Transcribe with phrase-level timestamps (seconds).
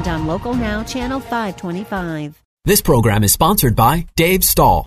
[0.00, 2.42] and on Local Now, Channel 525.
[2.64, 4.86] This program is sponsored by Dave Stahl.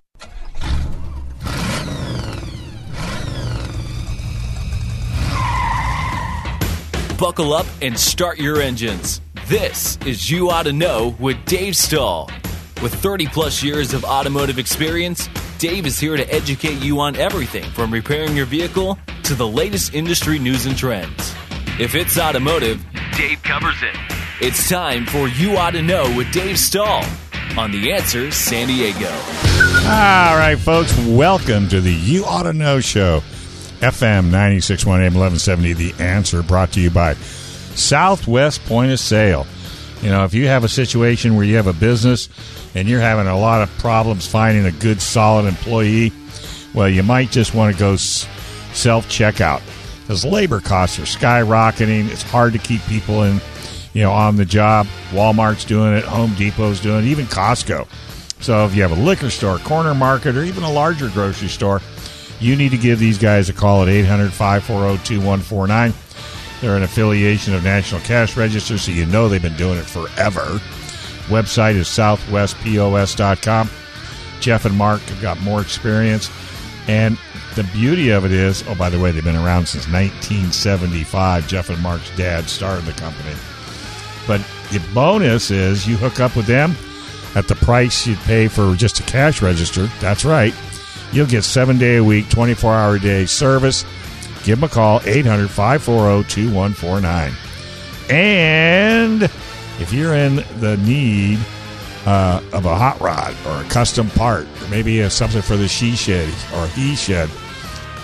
[7.17, 9.21] Buckle up and start your engines.
[9.47, 12.29] This is You Ought to Know with Dave Stahl.
[12.81, 17.63] With 30 plus years of automotive experience, Dave is here to educate you on everything
[17.71, 21.33] from repairing your vehicle to the latest industry news and trends.
[21.79, 22.85] If it's automotive,
[23.17, 23.95] Dave covers it.
[24.39, 27.03] It's time for You Ought to Know with Dave Stahl
[27.57, 29.09] on The Answer San Diego.
[29.09, 33.21] All right, folks, welcome to the You Ought to Know Show.
[33.79, 39.47] FM 961 AM 1170, The Answer, brought to you by Southwest Point of Sale.
[40.03, 42.29] You know, if you have a situation where you have a business
[42.75, 46.13] and you're having a lot of problems finding a good, solid employee,
[46.75, 49.63] well, you might just want to go self checkout
[50.03, 52.09] because labor costs are skyrocketing.
[52.09, 53.39] It's hard to keep people in,
[53.93, 54.85] you know, on the job.
[55.11, 57.87] Walmart's doing it, Home Depot's doing it, even Costco.
[58.41, 61.81] So if you have a liquor store, corner market, or even a larger grocery store,
[62.39, 65.93] you need to give these guys a call at 800 540 2149.
[66.59, 70.59] They're an affiliation of National Cash Register, so you know they've been doing it forever.
[71.27, 73.69] Website is southwestpos.com.
[74.41, 76.29] Jeff and Mark have got more experience.
[76.87, 77.17] And
[77.55, 81.47] the beauty of it is, oh, by the way, they've been around since 1975.
[81.47, 83.33] Jeff and Mark's dad started the company.
[84.27, 86.75] But the bonus is you hook up with them
[87.35, 89.87] at the price you'd pay for just a cash register.
[89.99, 90.53] That's right.
[91.11, 93.85] You'll get seven day a week, 24 hour a day service.
[94.43, 97.33] Give them a call, 800 540 2149.
[98.09, 99.23] And
[99.79, 101.39] if you're in the need
[102.05, 105.67] uh, of a hot rod or a custom part, or maybe a, something for the
[105.67, 107.29] she shed or he shed,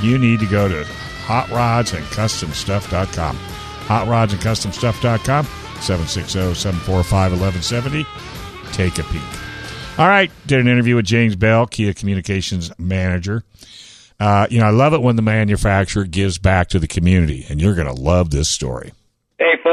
[0.02, 0.84] you need to go to
[1.26, 3.36] hotrodsandcustomstuff.com.
[3.36, 8.06] Hotrodsandcustomstuff.com, 760-745-1170.
[8.74, 9.22] Take a peek.
[9.98, 13.44] All right, did an interview with James Bell, Kia Communications Manager.
[14.20, 17.62] Uh, you know, I love it when the manufacturer gives back to the community, and
[17.62, 18.92] you're going to love this story.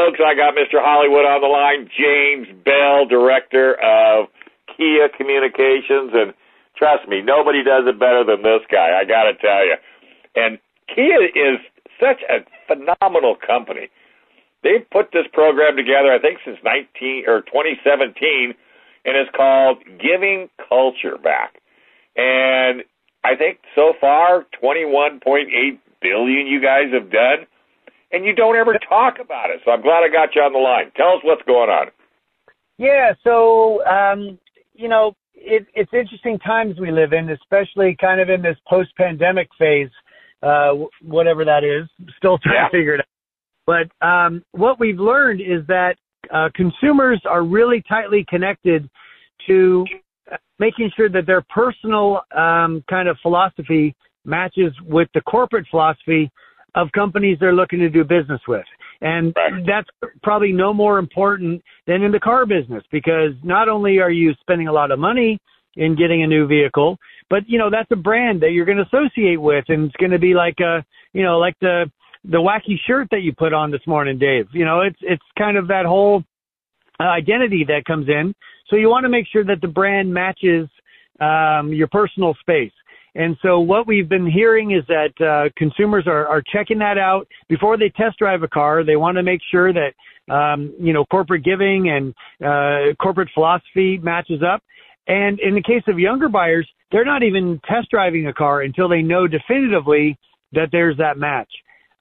[0.06, 0.78] Folks, I got Mr.
[0.78, 4.30] Hollywood on the line, James Bell, Director of
[4.70, 6.30] Kia Communications, and
[6.78, 9.74] trust me, nobody does it better than this guy, I got to tell you.
[10.36, 10.62] And
[10.94, 11.58] Kia is
[11.98, 13.90] such a phenomenal company.
[14.62, 18.54] They've put this program together, I think, since 19 or 2017,
[19.02, 21.58] and it's called Giving Culture Back.
[22.14, 22.86] And
[23.24, 25.50] I think so far, 21.8
[25.98, 27.50] billion you guys have done
[28.16, 29.60] and you don't ever talk about it.
[29.64, 30.90] So I'm glad I got you on the line.
[30.96, 31.88] Tell us what's going on.
[32.78, 34.38] Yeah, so um,
[34.74, 39.48] you know, it, it's interesting times we live in, especially kind of in this post-pandemic
[39.58, 39.90] phase,
[40.42, 40.72] uh,
[41.02, 41.88] whatever that is.
[42.16, 42.68] Still trying yeah.
[42.68, 43.06] to figure it out.
[43.66, 45.96] But um, what we've learned is that
[46.32, 48.88] uh, consumers are really tightly connected
[49.46, 49.84] to
[50.32, 53.94] uh, making sure that their personal um, kind of philosophy
[54.24, 56.30] matches with the corporate philosophy
[56.76, 58.64] of companies they're looking to do business with.
[59.00, 59.34] And
[59.66, 59.88] that's
[60.22, 64.68] probably no more important than in the car business because not only are you spending
[64.68, 65.38] a lot of money
[65.74, 66.96] in getting a new vehicle,
[67.28, 70.12] but you know, that's a brand that you're going to associate with and it's going
[70.12, 71.90] to be like a, you know, like the,
[72.24, 74.46] the wacky shirt that you put on this morning, Dave.
[74.52, 76.22] You know, it's, it's kind of that whole
[77.00, 78.34] identity that comes in.
[78.68, 80.68] So you want to make sure that the brand matches
[81.20, 82.72] um, your personal space.
[83.16, 87.26] And so what we've been hearing is that uh, consumers are, are checking that out
[87.48, 88.84] before they test drive a car.
[88.84, 89.94] They want to make sure that
[90.32, 94.62] um, you know corporate giving and uh, corporate philosophy matches up.
[95.08, 98.88] And in the case of younger buyers, they're not even test driving a car until
[98.88, 100.18] they know definitively
[100.52, 101.50] that there's that match.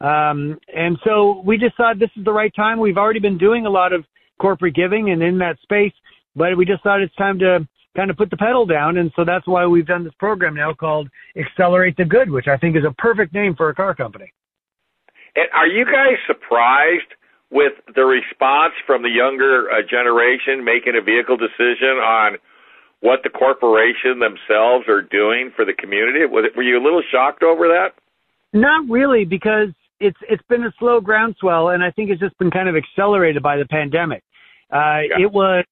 [0.01, 2.80] Um, and so we just thought this is the right time.
[2.80, 4.04] We've already been doing a lot of
[4.42, 5.94] corporate giving and in that space,
[6.36, 8.97] but we just thought it's time to kind of put the pedal down.
[8.97, 12.57] And so that's why we've done this program now called Accelerate the Good, which I
[12.57, 14.31] think is a perfect name for a car company.
[15.36, 17.12] And are you guys surprised
[17.51, 22.38] with the response from the younger uh, generation making a vehicle decision on
[23.01, 26.25] what the corporation themselves are doing for the community?
[26.25, 27.94] Were you a little shocked over that?
[28.53, 29.69] Not really, because
[30.00, 33.44] it's it's been a slow groundswell, and I think it's just been kind of accelerated
[33.44, 34.24] by the pandemic.
[34.71, 35.25] Uh, yeah.
[35.25, 35.65] It was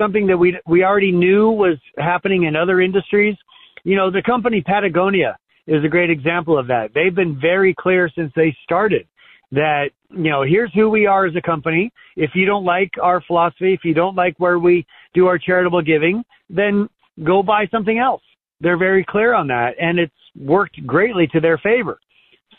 [0.00, 3.36] something that we we already knew was happening in other industries.
[3.84, 5.36] You know, the company Patagonia
[5.66, 6.90] is a great example of that.
[6.94, 9.06] They've been very clear since they started
[9.52, 11.92] that, you know, here's who we are as a company.
[12.16, 15.82] If you don't like our philosophy, if you don't like where we do our charitable
[15.82, 16.88] giving, then
[17.24, 18.22] go buy something else.
[18.60, 21.98] They're very clear on that and it's worked greatly to their favor.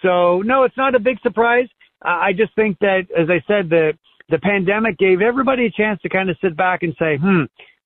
[0.02, 1.68] So no, it's not a big surprise.
[2.02, 3.94] I just think that, as I said, the,
[4.30, 7.44] the pandemic gave everybody a chance to kind of sit back and say, hmm,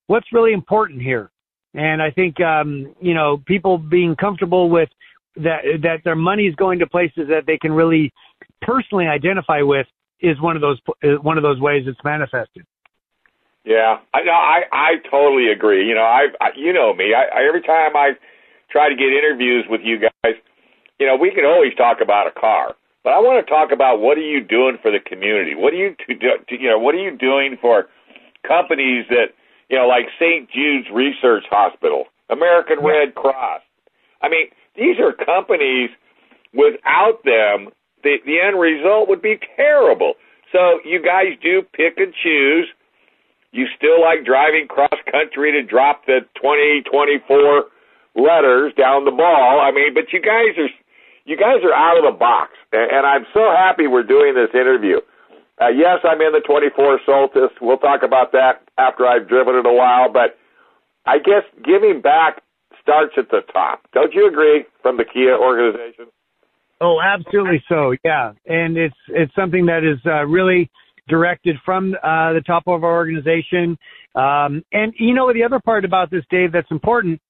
[0.08, 1.32] what's really important here?
[1.74, 4.90] And I think, um, you know, people being comfortable with
[5.38, 8.14] that, that their money is going to places that they can really
[8.62, 9.88] personally identify with
[10.22, 10.80] is one of those,
[11.22, 12.66] one of those ways it's manifested.
[13.66, 15.88] Yeah, I I, I totally agree.
[15.88, 17.14] You know, I, I you know me.
[17.18, 18.12] I, I every time I
[18.70, 20.36] try to get interviews with you guys,
[21.00, 24.02] you know, we can always talk about a car, but I want to talk about
[24.02, 25.54] what are you doing for the community?
[25.54, 27.86] What are you to do, you know, what are you doing for
[28.42, 29.38] companies that,
[29.70, 30.50] you know, like St.
[30.50, 33.62] Jude's Research Hospital, American Red Cross.
[34.24, 35.92] I mean, these are companies
[36.52, 37.70] without them
[38.02, 40.14] the the end result would be terrible.
[40.52, 42.68] So you guys do pick and choose
[43.52, 47.70] you still like driving cross country to drop the twenty twenty four
[48.16, 49.62] letters down the ball.
[49.62, 50.74] I mean, but you guys are
[51.26, 54.98] you guys are out of the box, and I'm so happy we're doing this interview.
[55.62, 57.50] Uh, yes, I'm in the 24 Seltos.
[57.62, 60.38] We'll talk about that after I've driven it a while, but
[61.06, 62.42] I guess giving back
[62.82, 63.82] starts at the top.
[63.94, 64.66] Don't you agree?
[64.82, 66.06] From the Kia organization.
[66.82, 67.96] Oh, absolutely so.
[68.04, 70.70] Yeah, and it's it's something that is uh, really
[71.08, 73.78] directed from uh, the top of our organization.
[74.14, 77.22] Um, and you know, the other part about this, Dave, that's important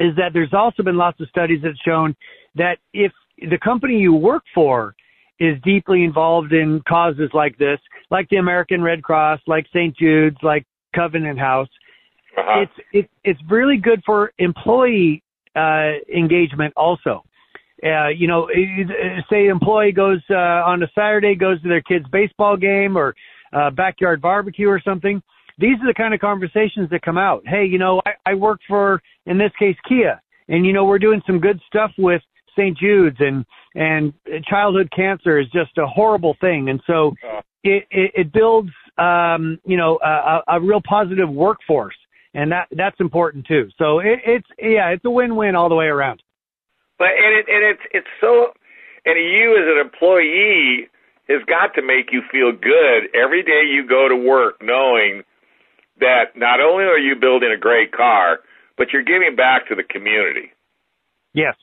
[0.00, 2.16] is that there's also been lots of studies that shown
[2.56, 4.94] that if the company you work for
[5.40, 7.78] is deeply involved in causes like this,
[8.10, 9.96] like the American Red Cross, like St.
[9.96, 10.64] Jude's, like
[10.94, 11.68] Covenant House,
[12.36, 12.62] uh-huh.
[12.62, 15.22] it's it, it's really good for employee
[15.56, 17.24] uh, engagement also
[17.84, 18.48] uh, you know,
[19.30, 23.14] say employee goes uh, on a Saturday, goes to their kid's baseball game or
[23.52, 25.22] uh, backyard barbecue or something.
[25.58, 27.42] These are the kind of conversations that come out.
[27.46, 30.98] Hey, you know, I, I work for, in this case, Kia, and you know, we're
[30.98, 32.22] doing some good stuff with
[32.56, 32.76] St.
[32.76, 34.12] Jude's, and and
[34.48, 37.12] childhood cancer is just a horrible thing, and so
[37.62, 41.96] it it, it builds, um, you know, a, a real positive workforce,
[42.34, 43.68] and that that's important too.
[43.78, 46.22] So it, it's yeah, it's a win-win all the way around.
[46.98, 48.52] But and it and it's it's so
[49.04, 50.88] and you as an employee
[51.28, 55.22] has got to make you feel good every day you go to work knowing
[56.00, 58.40] that not only are you building a great car,
[58.76, 60.52] but you're giving back to the community.
[61.32, 61.54] Yes,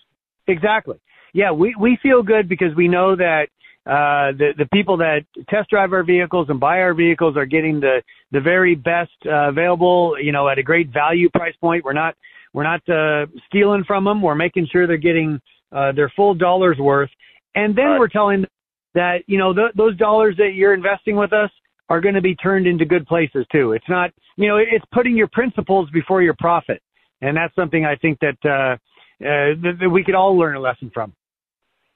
[0.47, 0.97] exactly.
[1.33, 3.47] Yeah, we we feel good because we know that
[3.85, 7.79] uh, the the people that test drive our vehicles and buy our vehicles are getting
[7.79, 8.01] the
[8.31, 11.83] the very best uh, available, you know, at a great value price point.
[11.83, 12.15] We're not
[12.53, 14.21] we're not uh, stealing from them.
[14.21, 15.39] We're making sure they're getting
[15.71, 17.09] uh, their full dollars worth,
[17.55, 17.99] and then right.
[17.99, 18.49] we're telling them
[18.93, 21.49] that you know th- those dollars that you're investing with us
[21.89, 23.71] are going to be turned into good places too.
[23.71, 26.81] It's not you know it's putting your principles before your profit,
[27.21, 28.77] and that's something I think that uh,
[29.21, 31.13] uh, that, that we could all learn a lesson from.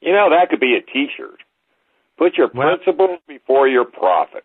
[0.01, 1.41] You know that could be a T-shirt.
[2.17, 4.43] Put your well, principles before your profit.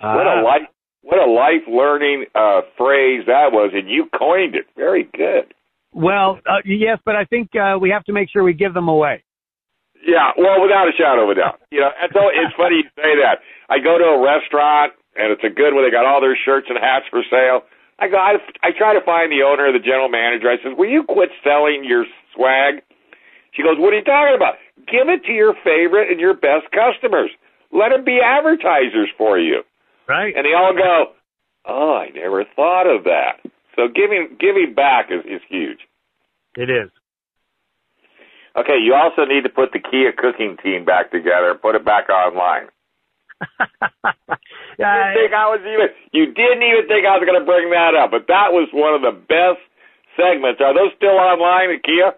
[0.00, 0.44] Uh, what a ah.
[0.44, 0.68] life
[1.02, 4.66] what a life learning uh, phrase that was, and you coined it.
[4.76, 5.52] Very good.
[5.92, 8.88] Well, uh, yes, but I think uh, we have to make sure we give them
[8.88, 9.24] away.
[10.06, 11.60] Yeah, well, without a shadow of a doubt.
[11.70, 13.42] You know, it's, it's funny you say that.
[13.68, 15.84] I go to a restaurant and it's a good one.
[15.84, 17.62] They got all their shirts and hats for sale.
[18.02, 18.34] I go, I,
[18.66, 20.50] I try to find the owner or the general manager.
[20.50, 22.04] I says, "Will you quit selling your
[22.34, 22.82] swag?"
[23.54, 24.58] She goes, "What are you talking about?
[24.90, 27.30] Give it to your favorite and your best customers.
[27.70, 29.62] Let them be advertisers for you."
[30.08, 30.34] Right.
[30.34, 31.14] And they all go,
[31.64, 33.38] "Oh, I never thought of that."
[33.76, 35.86] So giving giving back is is huge.
[36.58, 36.90] It is.
[38.58, 41.84] Okay, you also need to put the Kia cooking team back together and put it
[41.84, 42.68] back online.
[44.78, 47.70] yeah, you think I was even you didn't even think I was going to bring
[47.70, 49.60] that up, but that was one of the best
[50.16, 50.60] segments.
[50.60, 52.14] Are those still online at Kia?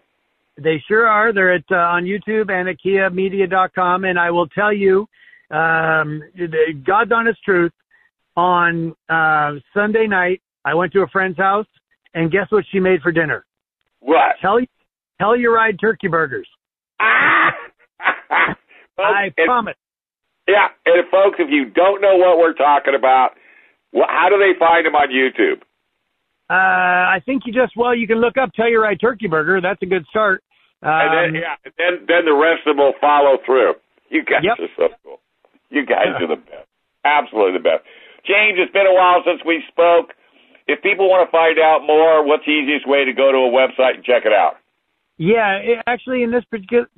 [0.57, 1.33] They sure are.
[1.33, 4.05] They're at uh, on YouTube and at KiaMedia.com.
[4.05, 5.07] And I will tell you,
[5.51, 6.23] um,
[6.87, 7.73] God's honest truth.
[8.37, 11.69] On uh, Sunday night, I went to a friend's house,
[12.15, 13.45] and guess what she made for dinner?
[14.01, 14.35] What?
[14.43, 14.67] Tell you,
[15.21, 16.49] tell you ride turkey burgers.
[17.01, 17.53] Ah!
[18.99, 19.77] well, I promise.
[20.47, 23.33] Yeah, and folks, if you don't know what we're talking about,
[23.95, 25.63] how do they find them on YouTube?
[26.51, 29.61] Uh, I think you just well, you can look up Telluride Turkey Burger.
[29.61, 30.45] That's a good start.
[30.83, 33.75] Um, and then um, yeah, then then the rest of them will follow through.
[34.11, 34.61] You guys yep.
[34.61, 35.21] are so cool.
[35.71, 36.69] You guys are the best.
[37.05, 37.89] Absolutely the best.
[38.29, 40.13] James, it's been a while since we spoke.
[40.69, 43.53] If people want to find out more, what's the easiest way to go to a
[43.53, 44.61] website and check it out?
[45.17, 46.45] Yeah, it, actually, in this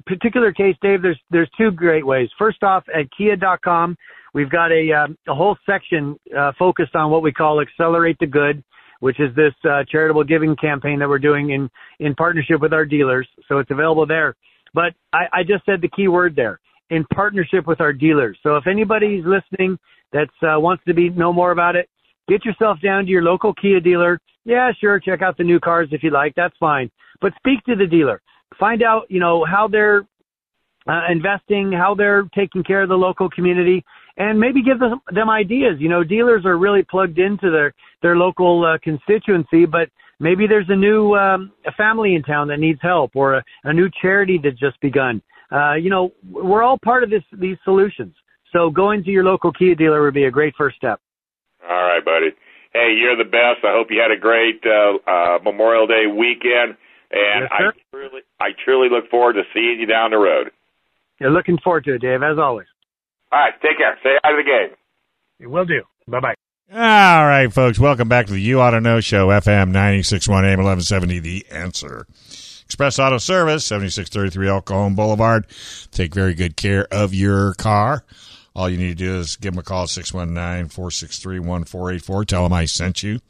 [0.06, 2.28] particular case, Dave, there's there's two great ways.
[2.38, 3.96] First off, at Kia.com,
[4.32, 8.26] we've got a um, a whole section uh, focused on what we call Accelerate the
[8.26, 8.64] Good,
[9.00, 11.68] which is this uh, charitable giving campaign that we're doing in
[12.00, 13.28] in partnership with our dealers.
[13.48, 14.34] So it's available there.
[14.72, 16.58] But I, I just said the key word there
[16.88, 18.38] in partnership with our dealers.
[18.42, 19.78] So if anybody's listening
[20.12, 21.90] that uh, wants to be know more about it,
[22.28, 24.18] get yourself down to your local Kia dealer.
[24.44, 26.34] Yeah, sure, check out the new cars if you like.
[26.36, 26.90] That's fine
[27.20, 28.20] but speak to the dealer.
[28.58, 30.06] Find out, you know, how they're
[30.88, 33.84] uh, investing, how they're taking care of the local community,
[34.18, 35.76] and maybe give them, them ideas.
[35.78, 39.88] You know, dealers are really plugged into their their local uh, constituency, but
[40.20, 43.72] maybe there's a new um, a family in town that needs help, or a, a
[43.72, 45.20] new charity that's just begun.
[45.50, 48.14] Uh, you know, we're all part of this these solutions.
[48.52, 51.00] So going to your local Kia dealer would be a great first step.
[51.68, 52.30] All right, buddy.
[52.72, 53.64] Hey, you're the best.
[53.64, 56.76] I hope you had a great uh, uh, Memorial Day weekend.
[57.10, 60.50] And yes, I truly, I truly look forward to seeing you down the road.
[61.20, 62.66] You're looking forward to it, Dave, as always.
[63.32, 63.96] All right, take care.
[64.00, 64.76] Stay out of the game.
[65.40, 65.82] It will do.
[66.06, 66.34] Bye bye.
[66.72, 66.78] All
[67.26, 71.20] right, folks, welcome back to the You Ought to Know Show, FM 961 AM 1170,
[71.20, 72.06] The Answer.
[72.64, 75.46] Express Auto Service, 7633 El Cajon Boulevard.
[75.92, 78.04] Take very good care of your car.
[78.56, 82.24] All you need to do is give them a call, 619 463 1484.
[82.24, 83.20] Tell them I sent you.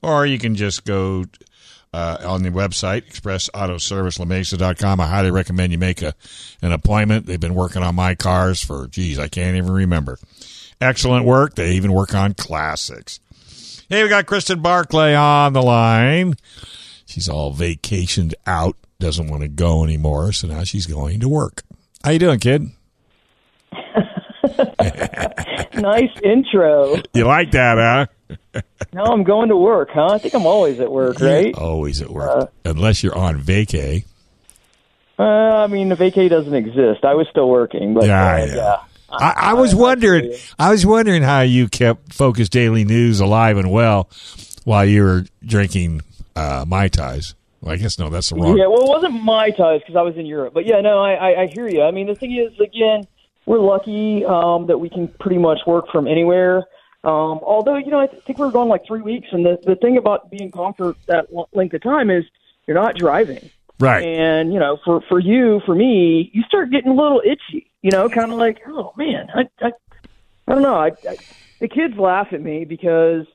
[0.00, 1.26] Or you can just go
[1.92, 4.98] uh, on the website, expressautoservicelamesa.com.
[4.98, 6.14] I highly recommend you make a,
[6.62, 7.26] an appointment.
[7.26, 10.18] They've been working on my cars for, geez, I can't even remember.
[10.80, 11.54] Excellent work.
[11.54, 13.20] They even work on classics.
[13.90, 16.32] Hey, we got Kristen Barclay on the line.
[17.04, 21.62] She's all vacationed out, doesn't want to go anymore, so now she's going to work.
[22.02, 22.70] How you doing, kid?
[25.74, 26.96] nice intro.
[27.14, 28.08] You like that,
[28.54, 28.62] huh?
[28.92, 30.08] now I'm going to work, huh?
[30.12, 31.54] I think I'm always at work, right?
[31.54, 34.04] Always at work, uh, unless you're on vacay.
[35.18, 37.04] Uh, I mean, the vacay doesn't exist.
[37.04, 38.54] I was still working, but yeah, uh, yeah.
[38.54, 38.76] yeah.
[39.10, 40.32] I, I, was wondering.
[40.58, 44.08] I was wondering how you kept Focus Daily News alive and well
[44.64, 46.00] while you were drinking
[46.34, 47.34] uh, mai tais.
[47.60, 48.56] Well, I guess no, that's the wrong.
[48.56, 51.12] Yeah, well, it wasn't mai tais because I was in Europe, but yeah, no, I,
[51.12, 51.82] I, I hear you.
[51.82, 53.06] I mean, the thing is, again,
[53.46, 56.64] we're lucky um, that we can pretty much work from anywhere.
[57.04, 59.74] Um, although, you know, I think we are going like three weeks, and the the
[59.76, 62.24] thing about being gone for that length of time is
[62.66, 63.50] you're not driving.
[63.80, 64.04] Right.
[64.04, 67.70] And you know, for for you, for me, you start getting a little itchy.
[67.82, 69.72] You know, kind of like, oh man, I I,
[70.46, 70.76] I don't know.
[70.76, 71.16] I, I
[71.58, 73.26] the kids laugh at me because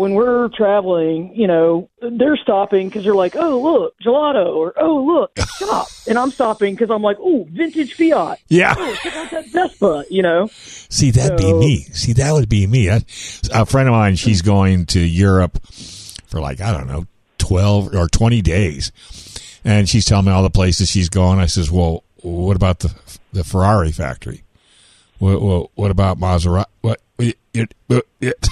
[0.00, 5.04] when we're traveling, you know, they're stopping because they're like, oh, look, gelato, or oh,
[5.04, 5.88] look, stop.
[6.08, 8.38] and I'm stopping because I'm like, oh, vintage Fiat.
[8.48, 8.74] Yeah.
[8.78, 10.48] Oh, check out that Vespa, you know?
[10.54, 11.76] See, that'd so, be me.
[11.92, 12.88] See, that would be me.
[12.88, 15.62] a friend of mine, she's going to Europe
[16.28, 18.92] for like, I don't know, 12 or 20 days.
[19.66, 21.40] And she's telling me all the places she's going.
[21.40, 22.94] I says, well, what about the
[23.34, 24.44] the Ferrari factory?
[25.18, 26.64] What, what, what about Maserati?
[26.80, 27.02] What?
[27.18, 27.74] It, it,
[28.22, 28.48] it.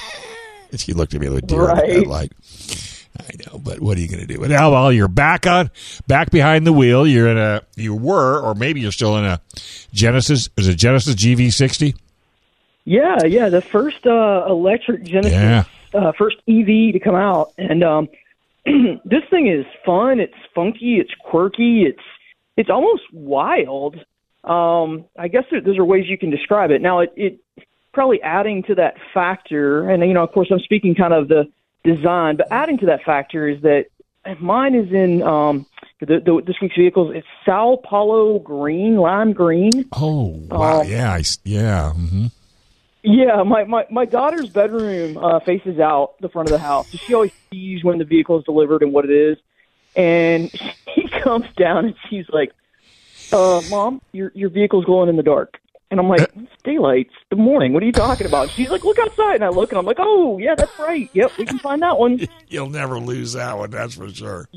[0.76, 1.84] she looked at me with a deer right.
[1.84, 2.32] in the headlight.
[3.20, 4.46] I know, but what are you going to do?
[4.46, 5.70] Now, while you're back on,
[6.06, 9.40] back behind the wheel, you're in a, you were, or maybe you're still in a
[9.92, 10.48] Genesis.
[10.56, 11.96] Is it Genesis GV60?
[12.84, 15.64] Yeah, yeah, the first uh, electric Genesis, yeah.
[15.92, 18.08] uh, first EV to come out, and um,
[18.64, 20.20] this thing is fun.
[20.20, 20.96] It's funky.
[20.98, 21.82] It's quirky.
[21.82, 22.02] It's
[22.56, 23.96] it's almost wild.
[24.42, 26.80] Um, I guess there, those are ways you can describe it.
[26.80, 27.40] Now, it, it
[27.98, 31.50] probably adding to that factor, and you know, of course, I'm speaking kind of the
[31.82, 33.86] design, but adding to that factor is that
[34.38, 35.66] mine is in um,
[35.98, 37.12] the, the, this week's vehicles.
[37.12, 39.88] It's Sao Paulo green, lime green.
[39.92, 40.82] Oh wow!
[40.82, 41.92] Um, yeah, I, yeah.
[41.96, 42.26] Mm-hmm.
[43.02, 46.88] Yeah, my, my, my daughter's bedroom uh, faces out the front of the house.
[46.92, 49.38] So she always sees when the vehicle is delivered and what it is.
[49.96, 50.52] And
[50.94, 52.52] she comes down and she's like,
[53.32, 55.58] uh, Mom, your your vehicle's glowing in the dark.
[55.90, 57.06] And I'm like, it's daylight.
[57.06, 57.72] It's the morning.
[57.72, 58.50] What are you talking about?
[58.50, 59.36] She's like, look outside.
[59.36, 61.08] And I look and I'm like, oh, yeah, that's right.
[61.14, 62.20] Yep, we can find that one.
[62.48, 64.48] You'll never lose that one, that's for sure.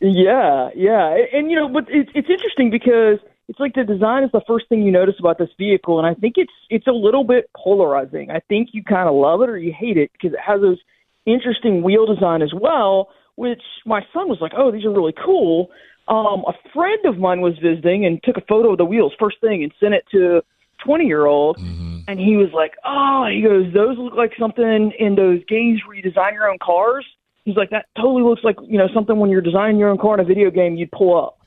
[0.00, 1.16] Yeah, yeah.
[1.32, 3.18] And, you know, but it's, it's interesting because
[3.48, 5.98] it's like the design is the first thing you notice about this vehicle.
[5.98, 8.30] And I think it's, it's a little bit polarizing.
[8.32, 10.78] I think you kind of love it or you hate it because it has those
[11.26, 15.70] interesting wheel design as well, which my son was like, oh, these are really cool.
[16.08, 19.40] Um, a friend of mine was visiting and took a photo of the wheels first
[19.40, 20.42] thing and sent it to
[20.84, 21.58] 20 year old.
[21.58, 21.98] Mm-hmm.
[22.08, 25.96] And he was like, oh, he goes, those look like something in those games where
[25.96, 27.04] you design your own cars.
[27.44, 30.14] He's like, that totally looks like, you know, something when you're designing your own car
[30.14, 31.38] in a video game, you'd pull up.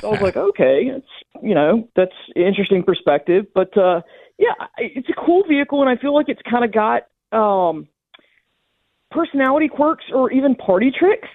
[0.00, 1.06] so I was like, okay, it's,
[1.42, 3.46] you know, that's interesting perspective.
[3.54, 4.02] But, uh,
[4.38, 5.80] yeah, it's a cool vehicle.
[5.80, 7.02] And I feel like it's kind of got
[7.36, 7.88] um,
[9.10, 11.28] personality quirks or even party tricks.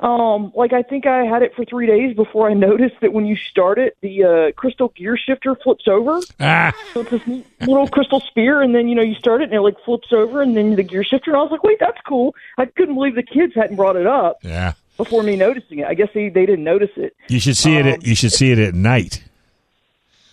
[0.00, 3.26] Um, like I think I had it for three days before I noticed that when
[3.26, 6.20] you start it, the uh, crystal gear shifter flips over.
[6.40, 7.22] Ah, So it's this
[7.60, 10.42] little crystal spear, and then you know you start it, and it like flips over,
[10.42, 11.30] and then the gear shifter.
[11.30, 12.34] And I was like, wait, that's cool.
[12.58, 14.72] I couldn't believe the kids hadn't brought it up yeah.
[14.96, 15.86] before me noticing it.
[15.86, 17.14] I guess they they didn't notice it.
[17.28, 17.82] You should see it.
[17.86, 19.22] Um, At, you should see it at night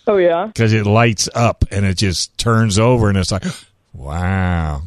[0.08, 0.46] Oh yeah.
[0.46, 3.44] because it lights up and it just turns over, and it's like,
[3.94, 4.82] wow.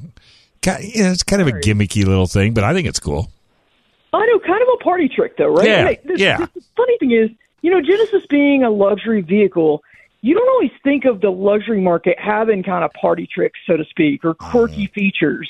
[0.62, 3.30] Ki- yeah, It's kind of a gimmicky little thing, but I think it's cool.
[4.14, 5.68] I know, kind party trick, though, right?
[5.68, 6.38] Yeah, the, yeah.
[6.38, 7.30] The, the funny thing is,
[7.62, 9.84] you know, Genesis being a luxury vehicle,
[10.22, 13.86] you don't always think of the luxury market having kind of party tricks, so to
[13.86, 15.50] speak, or quirky features.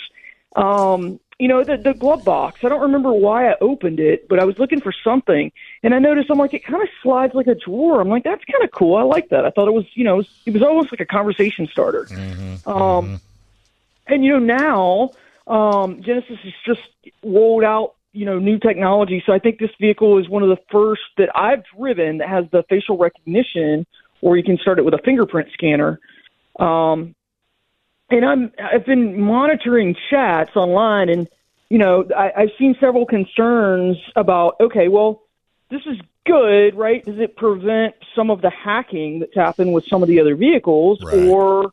[0.56, 2.62] Um, you know, the, the glove box.
[2.64, 5.52] I don't remember why I opened it, but I was looking for something,
[5.84, 8.00] and I noticed I'm like, it kind of slides like a drawer.
[8.00, 8.96] I'm like, that's kind of cool.
[8.96, 9.46] I like that.
[9.46, 12.08] I thought it was, you know, it was, it was almost like a conversation starter.
[12.66, 13.20] Um,
[14.08, 15.12] and you know now
[15.48, 16.90] um, Genesis has just
[17.24, 19.22] rolled out you know new technology.
[19.26, 22.46] So I think this vehicle is one of the first that I've driven that has
[22.52, 23.86] the facial recognition,
[24.22, 26.00] or you can start it with a fingerprint scanner.
[26.58, 27.14] Um,
[28.10, 31.28] and I'm I've been monitoring chats online, and
[31.70, 35.22] you know I, I've seen several concerns about okay, well
[35.70, 37.04] this is good, right?
[37.06, 41.00] Does it prevent some of the hacking that's happened with some of the other vehicles,
[41.04, 41.28] Right.
[41.28, 41.72] or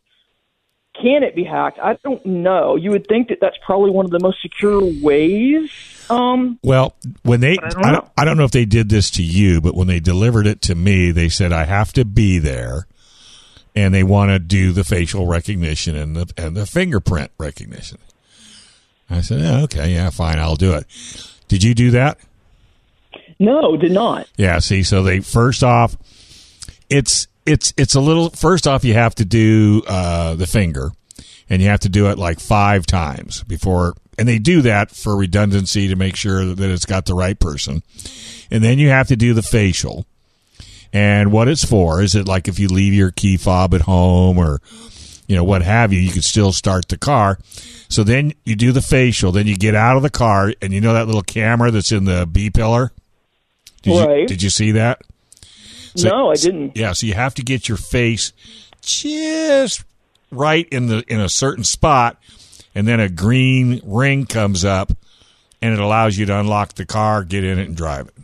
[1.01, 1.79] can it be hacked?
[1.79, 2.77] I don't know.
[2.77, 5.71] You would think that that's probably one of the most secure ways.
[6.13, 7.95] Um, Well, when they, I don't I, know.
[8.01, 10.61] don't, I don't know if they did this to you, but when they delivered it
[10.63, 12.87] to me, they said I have to be there,
[13.75, 17.99] and they want to do the facial recognition and the and the fingerprint recognition.
[19.11, 20.87] I said, yeah, okay, yeah, fine, I'll do it.
[21.49, 22.19] Did you do that?
[23.39, 24.29] no, did not.
[24.37, 24.59] Yeah.
[24.61, 25.97] See, so they first off,
[26.89, 28.31] it's it's it's a little.
[28.31, 30.93] First off, you have to do uh, the finger,
[31.49, 33.95] and you have to do it like five times before.
[34.19, 37.83] And they do that for redundancy to make sure that it's got the right person.
[38.51, 40.05] And then you have to do the facial.
[40.93, 44.37] And what it's for is it like if you leave your key fob at home
[44.37, 44.61] or
[45.27, 47.39] you know what have you, you can still start the car.
[47.89, 50.81] So then you do the facial, then you get out of the car, and you
[50.81, 52.93] know that little camera that's in the B pillar.
[53.83, 55.01] Did you did you see that?
[55.97, 56.77] So- no, I didn't.
[56.77, 58.33] Yeah, so you have to get your face
[58.83, 59.85] just
[60.33, 62.21] right in the in a certain spot,
[62.75, 64.93] and then a green ring comes up,
[65.61, 68.15] and it allows you to unlock the car, get in it, and drive it.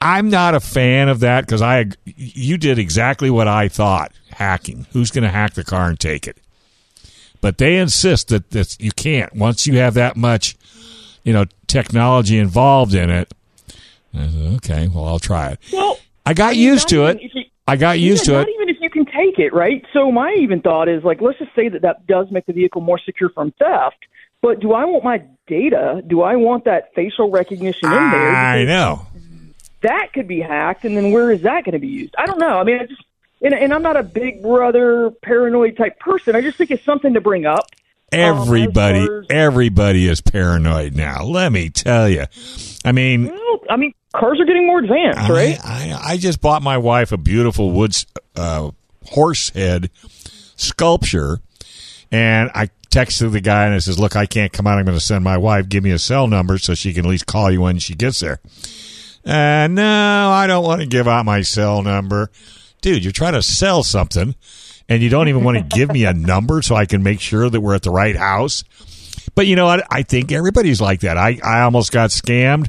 [0.00, 4.86] I'm not a fan of that because I you did exactly what I thought hacking.
[4.92, 6.38] Who's going to hack the car and take it?
[7.42, 10.56] But they insist that that you can't once you have that much,
[11.22, 13.32] you know, technology involved in it.
[14.14, 15.58] Said, okay, well, I'll try it.
[15.72, 17.46] Well, I got used to even it.
[17.68, 18.48] I got used to it.
[19.08, 19.84] Even if you can take it, right?
[19.92, 22.80] So my even thought is like, let's just say that that does make the vehicle
[22.80, 24.06] more secure from theft.
[24.42, 26.02] But do I want my data?
[26.06, 28.30] Do I want that facial recognition in there?
[28.34, 29.06] I know.
[29.82, 32.14] that could be hacked, and then where is that going to be used?
[32.18, 32.58] I don't know.
[32.58, 33.02] I mean, I just
[33.42, 36.36] and, and I'm not a big brother paranoid type person.
[36.36, 37.66] I just think it's something to bring up.
[38.12, 41.22] Everybody, Um, as far as- everybody is paranoid now.
[41.24, 42.24] Let me tell you.
[42.84, 45.58] I mean, Well, I mean, cars are getting more advanced, right?
[45.64, 48.70] I, I, I just bought my wife a beautiful woods uh,
[49.06, 49.90] horse head
[50.56, 51.40] sculpture,
[52.10, 54.78] and I texted the guy and I says, "Look, I can't come out.
[54.78, 55.68] I'm going to send my wife.
[55.68, 58.20] Give me a cell number so she can at least call you when she gets
[58.20, 58.40] there."
[59.24, 62.30] Uh, no, I don't want to give out my cell number,
[62.80, 63.04] dude.
[63.04, 64.34] You're trying to sell something,
[64.88, 67.50] and you don't even want to give me a number so I can make sure
[67.50, 68.64] that we're at the right house.
[69.34, 69.86] But you know what?
[69.90, 71.16] I think everybody's like that.
[71.16, 72.68] I, I almost got scammed.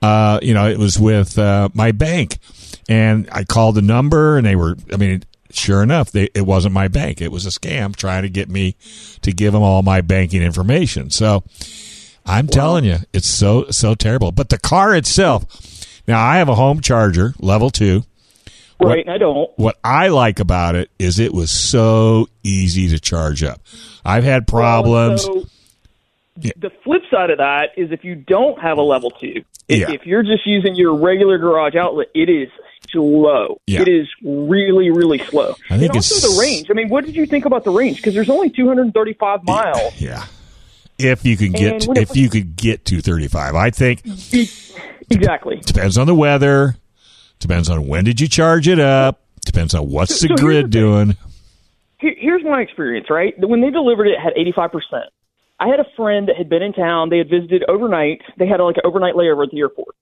[0.00, 2.38] Uh, you know, it was with uh, my bank,
[2.88, 4.76] and I called the number, and they were.
[4.92, 5.22] I mean,
[5.54, 7.20] sure enough, they, it wasn't my bank.
[7.20, 8.76] It was a scam trying to get me
[9.22, 11.10] to give them all my banking information.
[11.10, 11.44] So
[12.26, 14.32] I'm telling you, it's so so terrible.
[14.32, 15.44] But the car itself.
[16.08, 18.02] Now I have a home charger, level two.
[18.80, 19.08] right.
[19.08, 19.50] I don't.
[19.56, 23.60] What I like about it is it was so easy to charge up.
[24.04, 25.22] I've had problems.
[25.24, 25.44] So,
[26.40, 26.52] Yeah.
[26.56, 29.92] The flip side of that is if you don't have a level two, if, Yeah.
[29.92, 32.48] if you're just using your regular garage outlet, it is
[32.92, 33.60] slow.
[33.66, 33.82] Yeah.
[33.82, 35.54] It is really, really slow.
[35.70, 36.70] I think and also it's- the range.
[36.70, 37.96] I mean, what did you think about the range?
[37.96, 40.00] Because there's only 235 miles.
[40.00, 40.24] Yeah.
[40.98, 43.54] If you could get it- if you could get to 35.
[43.56, 44.02] I think
[45.10, 45.56] Exactly.
[45.64, 46.76] depends on the weather,
[47.40, 50.66] depends on when did you charge it up, depends on what's So- the so grid
[50.66, 51.16] the doing.
[51.98, 53.34] Here, here's my experience, right?
[53.38, 55.06] When they delivered it, it had 85%.
[55.60, 57.08] I had a friend that had been in town.
[57.10, 58.20] They had visited overnight.
[58.36, 59.94] They had like an overnight layover at the airport.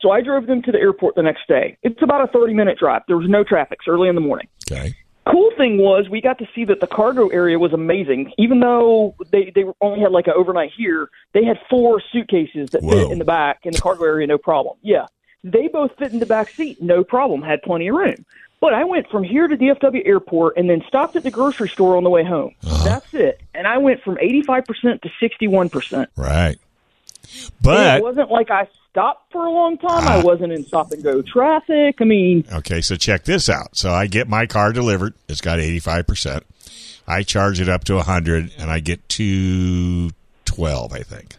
[0.00, 1.76] So I drove them to the airport the next day.
[1.82, 3.02] It's about a 30 minute drive.
[3.06, 3.78] There was no traffic.
[3.80, 4.48] It's early in the morning.
[4.70, 4.94] Okay.
[5.30, 8.32] cool thing was we got to see that the cargo area was amazing.
[8.38, 12.82] Even though they they only had like an overnight here, they had four suitcases that
[12.82, 12.92] Whoa.
[12.92, 14.76] fit in the back in the cargo area, no problem.
[14.82, 15.06] Yeah,
[15.44, 17.42] they both fit in the back seat, no problem.
[17.42, 18.24] Had plenty of room.
[18.60, 21.96] But I went from here to DFW Airport and then stopped at the grocery store
[21.96, 22.54] on the way home.
[22.62, 22.84] Uh-huh.
[22.84, 23.40] That's it.
[23.54, 26.06] And I went from 85% to 61%.
[26.16, 26.58] Right.
[27.32, 30.04] And But it wasn't like I stopped for a long time.
[30.06, 30.18] Ah.
[30.18, 31.96] I wasn't in stop and go traffic.
[32.00, 33.76] I mean, Okay, so check this out.
[33.76, 35.14] So I get my car delivered.
[35.28, 36.42] It's got 85%.
[37.06, 41.36] I charge it up to 100 and I get 212, I think.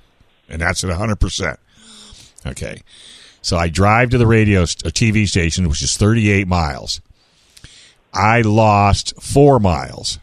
[0.50, 1.58] And that's at 100%.
[2.46, 2.82] Okay.
[3.42, 7.02] So I drive to the radio st- a TV station which is 38 miles.
[8.14, 10.20] I lost 4 miles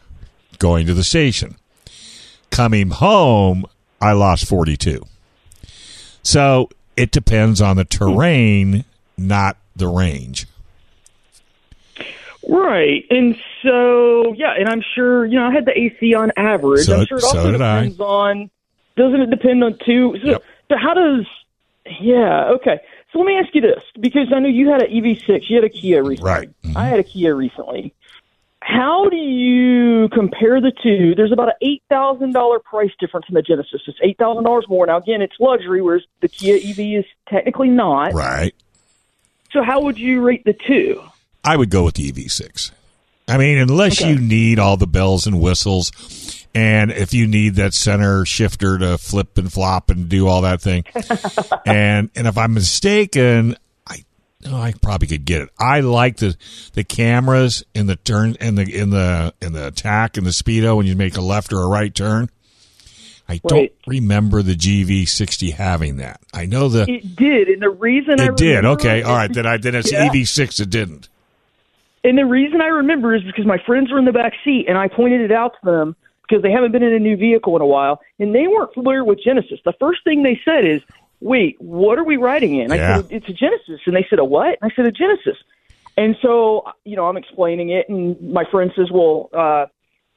[0.59, 1.55] going to the station.
[2.51, 3.65] Coming home,
[4.01, 5.03] I lost 42.
[6.21, 8.83] So it depends on the terrain,
[9.17, 10.45] not the range.
[12.47, 13.05] Right.
[13.09, 16.85] And so, yeah, and I'm sure, you know, I had the AC on average.
[16.85, 17.87] So- I'm sure it so also did I.
[17.99, 18.49] on,
[18.95, 20.17] doesn't it depend on two?
[20.21, 20.43] So, Yep.
[20.69, 21.25] so how does,
[21.99, 22.79] yeah, okay.
[23.11, 25.65] So let me ask you this, because I know you had an EV6, you had
[25.65, 26.31] a Kia recently.
[26.31, 26.49] Right.
[26.63, 26.75] Mhm.
[26.75, 27.93] I had a Kia recently.
[28.71, 31.15] How do you compare the two?
[31.15, 33.81] There's about an eight thousand dollar price difference in the Genesis.
[33.87, 34.85] It's eight thousand dollars more.
[34.85, 38.13] Now again, it's luxury, whereas the Kia EV is technically not.
[38.13, 38.53] Right.
[39.51, 41.01] So how would you rate the two?
[41.43, 42.71] I would go with the EV6.
[43.27, 44.11] I mean, unless Okay.
[44.11, 48.97] you need all the bells and whistles, and if you need that center shifter to
[48.99, 50.83] flip and flop and do all that thing,
[51.65, 53.55] and and if I'm mistaken,
[54.47, 55.49] oh, I probably could get it.
[55.59, 56.35] I like the
[56.73, 60.77] the cameras in the turn in the in the in the attack and the speedo
[60.77, 62.29] when you make a left or a right turn.
[63.27, 63.75] I don't Right.
[63.85, 66.19] remember the GV60 having that.
[66.33, 68.65] I know the It did, and the reason I it did.
[68.65, 69.31] Okay, all right.
[69.31, 70.07] Then I then it's Yeah.
[70.09, 71.09] EV6 that didn't.
[72.03, 74.77] And the reason I remember is because my friends were in the back seat, and
[74.77, 75.95] I pointed it out to them
[76.27, 79.03] because they haven't been in a new vehicle in a while, and they weren't familiar
[79.03, 79.59] with Genesis.
[79.65, 80.81] The first thing they said is,
[81.21, 82.95] "Wait, what are we riding in?" I Yeah.
[82.97, 85.37] said, "It's a Genesis," and they said, "A what?" And I said, "A Genesis."
[85.97, 89.65] And so, you know, I'm explaining it, and my friend says, "Well, uh,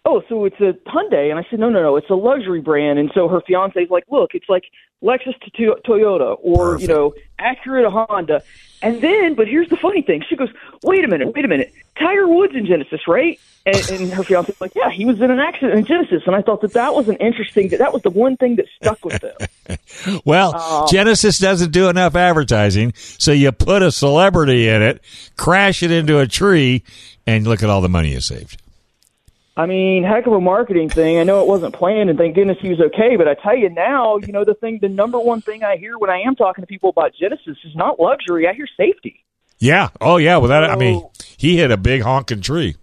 [0.04, 2.98] oh, so it's a Hyundai?" And I said, "No, no, no, it's a luxury brand."
[2.98, 4.64] And so her fiance's like, "Look, it's like
[5.02, 8.42] Lexus to to- Toyota, or you know, Acura to Honda."
[8.80, 10.50] And then, but here's the funny thing: she goes,
[10.84, 14.61] "Wait a minute, wait a minute, Tiger Woods in Genesis, right?" And, and her fiance's
[14.61, 17.09] like, "Yeah, he was in an accident in Genesis." And I thought that that was
[17.09, 17.68] an interesting.
[17.68, 19.35] That that was the one thing that stuck with them.
[20.24, 20.87] Well, Oh.
[20.90, 25.00] Genesis doesn't do enough advertising, so you put a celebrity in it,
[25.37, 26.83] crash it into a tree,
[27.26, 28.61] and look at all the money you saved.
[29.57, 31.18] I mean, heck of a marketing thing.
[31.18, 33.16] I know it wasn't planned, and thank goodness he was okay.
[33.16, 35.98] But I tell you now, you know, the thing, the number one thing I hear
[35.98, 38.48] when I am talking to people about Genesis is not luxury.
[38.48, 39.24] I hear safety,
[39.62, 39.90] Yeah.
[40.01, 40.38] Oh, yeah.
[40.38, 42.77] Well, that I mean, he hit a big honking tree.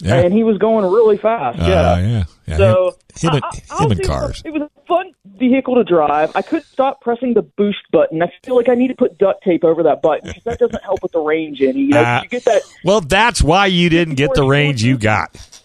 [0.00, 0.20] Yeah.
[0.20, 1.58] and he was going really fast.
[1.58, 1.98] Uh, yeah.
[1.98, 2.24] yeah.
[2.46, 2.56] yeah.
[2.56, 4.42] So him, him, and, I- I- him and cars.
[4.44, 6.30] It was a fun vehicle to drive.
[6.36, 8.22] I couldn't stop pressing the boost button.
[8.22, 10.84] I feel like I need to put duct tape over that button because that doesn't
[10.84, 11.80] help with the range any.
[11.80, 12.62] You know, Uh, you get that.
[12.84, 15.57] Well, that's why you didn't get the range you got.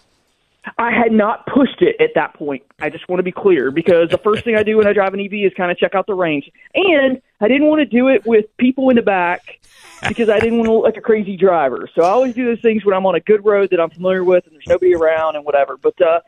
[0.78, 2.62] I had not pushed it at that point.
[2.80, 5.12] I just want to be clear because the first thing I do when I drive
[5.14, 6.50] an EV is kind of check out the range.
[6.74, 9.60] And I didn't want to do it with people in the back
[10.08, 11.88] because I didn't want to look like a crazy driver.
[11.94, 14.24] So I always do those things when I'm on a good road that I'm familiar
[14.24, 15.76] with and there's nobody around and whatever.
[15.76, 16.20] But, uh,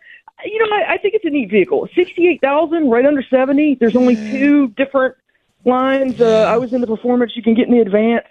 [0.45, 1.89] you know, I, I think it's a neat vehicle.
[1.95, 5.17] 68000 right under 70 There's only two different
[5.65, 6.21] lines.
[6.21, 7.33] Uh, I was in the performance.
[7.37, 8.29] You can get in the advanced.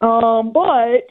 [0.00, 1.06] Um, but,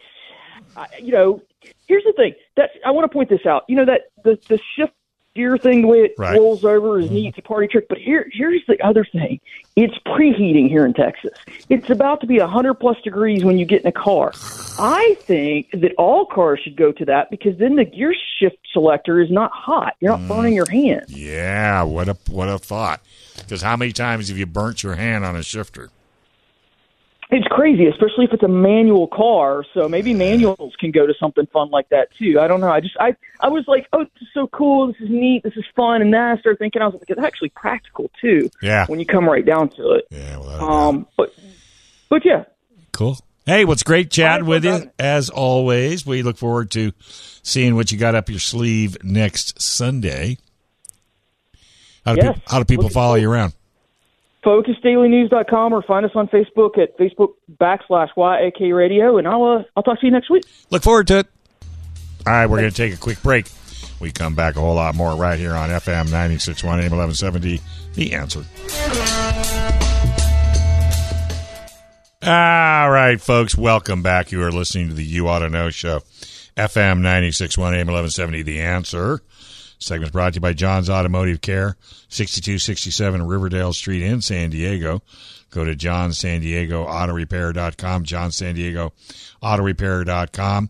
[0.76, 1.42] I, you know,
[1.88, 2.34] here's the thing.
[2.58, 3.64] That I want to point this out.
[3.68, 4.94] You know that the the shift
[5.36, 6.38] gear thing, the way it Right.
[6.38, 7.16] rolls over, is mm-hmm.
[7.16, 7.28] neat.
[7.30, 7.88] It's a party trick.
[7.90, 9.40] But here, here's the other thing.
[9.76, 11.38] It's preheating here in Texas.
[11.70, 14.32] It's about to be hundred plus degrees when you get in a car.
[14.80, 19.22] I think that all cars should go to that because then the gear shift selector
[19.22, 19.96] is not hot.
[20.00, 20.56] You're not burning mm.
[20.56, 21.06] your hand.
[21.10, 21.84] Yeah.
[21.84, 23.02] What a what a thought.
[23.38, 25.90] Because how many times have you burnt your hand on a shifter?
[27.32, 29.66] It's crazy, especially if it's a manual car.
[29.74, 32.40] So maybe manuals can go to something fun like that too.
[32.40, 32.70] I don't know.
[32.70, 34.88] I just I I was like, oh, this is so cool.
[34.88, 35.42] This is neat.
[35.44, 36.04] This is fun.
[36.04, 38.52] And then I started thinking, I was like, it's actually practical too.
[38.62, 38.86] Yeah.
[38.86, 40.06] When you come right down to it.
[40.12, 40.38] Yeah.
[40.38, 41.34] Well, Um, but
[42.10, 42.44] but yeah,
[42.92, 43.18] Cool.
[43.48, 46.06] Hey, what's great chatting with you as always.
[46.06, 46.94] We look forward to
[47.44, 50.38] seeing what you got up your sleeve next Sunday.
[52.06, 52.36] How do, Yes.
[52.36, 53.54] people, how do people follow you around?
[54.46, 59.84] focusdailynews.com or find us on Facebook at Facebook backslash YAK Radio, and I'll uh, I'll
[59.84, 60.44] talk to you next week.
[60.70, 61.28] Look forward to it.
[62.28, 63.48] All right, we're going to take a quick break.
[64.00, 67.62] We come back a whole lot more right here on FM 961 AM 1170.
[67.94, 68.44] The answer.
[72.24, 74.32] All right, folks, welcome back.
[74.32, 76.02] You are listening to the You Ought to Know show.
[76.58, 79.22] FM 961 AM 1170, The Answer.
[79.80, 81.78] Segment's brought to you by John's Automotive Care,
[82.10, 85.02] 6267 Riverdale Street in San Diego.
[85.52, 88.94] Go to John San Diego Auto Repair.com, John San Diego
[89.42, 90.70] Auto Repair.com.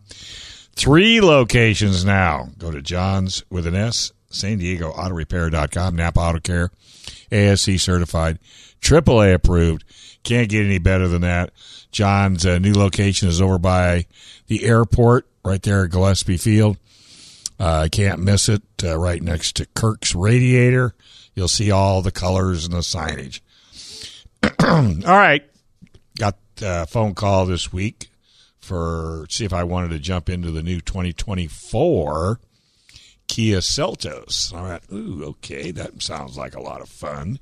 [0.74, 2.50] Three locations now.
[2.58, 6.70] Go to John's with an S, San Diego Auto Repair.com, Napa Auto Care,
[7.32, 8.38] ASE certified,
[8.80, 9.84] AAA approved.
[10.22, 11.50] Can't get any better than that.
[11.90, 14.06] John's uh, new location is over by
[14.48, 16.76] the airport, right there at Gillespie Field.
[17.58, 18.62] I uh, can't miss it.
[18.82, 20.94] Uh, right next to Kirk's Radiator,
[21.34, 23.40] you'll see all the colors and the signage.
[25.06, 25.42] all right,
[26.18, 28.10] got a phone call this week
[28.60, 32.40] for see if I wanted to jump into the new 2024
[33.28, 34.52] Kia Seltos.
[34.52, 37.38] I went, ooh, okay, that sounds like a lot of fun.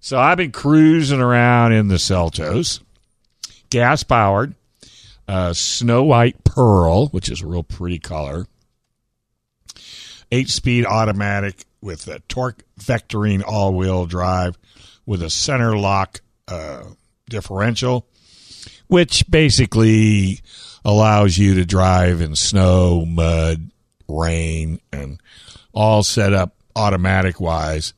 [0.00, 2.80] So I've been cruising around in the Seltos,
[3.70, 4.54] gas powered,
[5.28, 8.46] uh, snow white pearl, which is a real pretty color,
[10.30, 14.58] eight speed automatic with a torque vectoring all wheel drive
[15.06, 16.84] with a center lock uh,
[17.28, 18.06] differential,
[18.86, 20.40] which basically
[20.84, 23.70] allows you to drive in snow, mud,
[24.08, 25.20] rain, and
[25.72, 27.94] all set up automatic wise.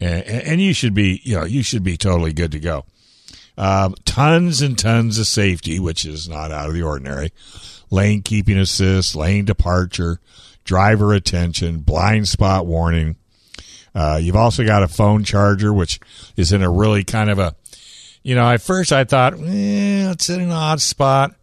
[0.00, 2.84] And, and you should be, you know, you should be totally good to go.
[3.58, 7.32] Um, tons and tons of safety, which is not out of the ordinary.
[7.90, 10.20] Lane keeping assist, lane departure,
[10.66, 13.16] driver attention, blind spot warning.
[13.94, 15.98] Uh, you've also got a phone charger, which
[16.36, 17.56] is in a really kind of a,
[18.22, 21.34] you know, at first I thought, eh, it's in an odd spot,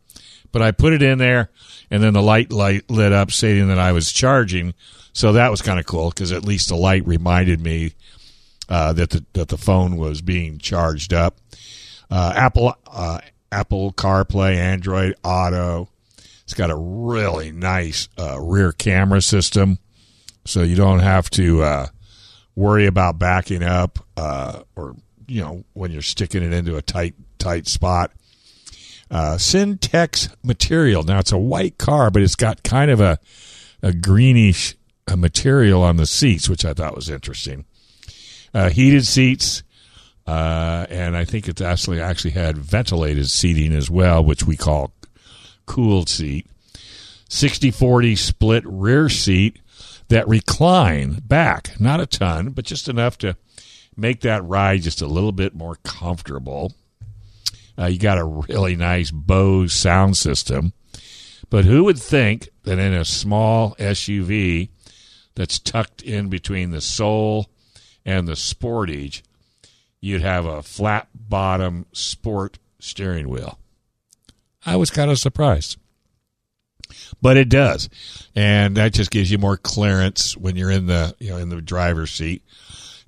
[0.51, 1.49] but I put it in there,
[1.89, 4.75] and then the light light lit up, stating that I was charging.
[5.13, 7.93] So that was kind of cool because at least the light reminded me
[8.69, 11.37] uh, that the that the phone was being charged up.
[12.11, 13.19] Uh, Apple uh,
[13.51, 15.89] Apple CarPlay, Android Auto.
[16.43, 19.79] It's got a really nice uh, rear camera system,
[20.45, 21.87] so you don't have to uh,
[22.55, 24.95] worry about backing up uh, or
[25.27, 28.11] you know when you're sticking it into a tight tight spot.
[29.11, 31.03] Uh, Syntex material.
[31.03, 33.19] Now it's a white car, but it's got kind of a
[33.81, 34.75] a greenish
[35.07, 37.65] uh, material on the seats, which I thought was interesting.
[38.53, 39.63] Uh, heated seats,
[40.25, 44.92] uh, and I think it's actually actually had ventilated seating as well, which we call
[45.65, 46.47] cooled seat.
[47.29, 49.59] 60-40 split rear seat
[50.09, 53.35] that recline back, not a ton, but just enough to
[53.97, 56.73] make that ride just a little bit more comfortable.
[57.77, 60.73] Uh, you got a really nice Bose sound system.
[61.49, 64.69] But who would think that in a small SUV
[65.35, 67.49] that's tucked in between the Soul
[68.05, 69.21] and the Sportage,
[70.01, 73.59] you'd have a flat bottom sport steering wheel?
[74.65, 75.77] I was kind of surprised.
[77.21, 77.89] But it does.
[78.35, 81.61] And that just gives you more clearance when you're in the you know in the
[81.61, 82.43] driver's seat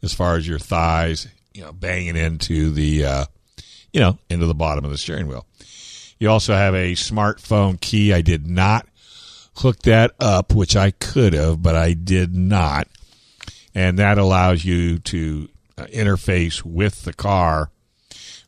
[0.01, 3.25] as far as your thighs, you know, banging into the uh,
[3.93, 5.45] you know, into the bottom of the steering wheel.
[6.19, 8.13] You also have a smartphone key.
[8.13, 8.87] I did not
[9.57, 12.87] hook that up, which I could have, but I did not.
[13.73, 17.71] And that allows you to uh, interface with the car,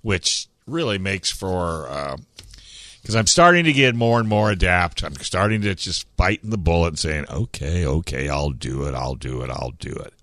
[0.01, 1.89] which really makes for
[3.07, 5.01] because I'm starting to get more and more adapt.
[5.01, 8.93] I'm starting to just biting the bullet and saying, "Okay, okay, I'll do it.
[8.93, 9.49] I'll do it.
[9.49, 10.13] I'll do it."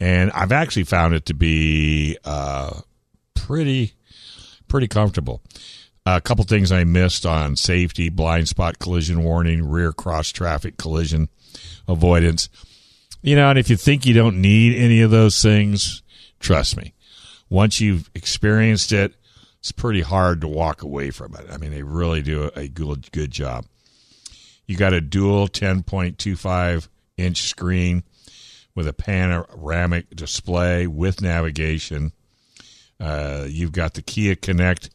[0.00, 2.80] And I've actually found it to be uh,
[3.34, 3.92] pretty
[4.66, 5.40] pretty comfortable.
[6.04, 11.28] A couple things I missed on safety, blind spot collision warning, rear cross traffic collision
[11.86, 12.48] avoidance.
[13.22, 16.02] You know, and if you think you don't need any of those things,
[16.40, 16.94] trust me.
[17.48, 19.14] Once you've experienced it,
[19.60, 21.46] it's pretty hard to walk away from it.
[21.50, 23.66] I mean, they really do a good good job.
[24.66, 28.02] You got a dual 10.25 inch screen
[28.74, 32.12] with a panoramic display with navigation.
[33.00, 34.90] Uh, you've got the Kia Connect,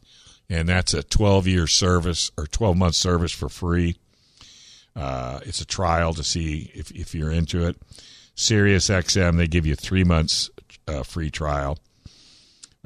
[0.48, 3.96] and that's a 12 year service or 12 month service for free.
[4.96, 7.76] Uh, it's a trial to see if, if you're into it.
[8.36, 10.50] Sirius XM, they give you three months
[10.86, 11.78] uh, free trial.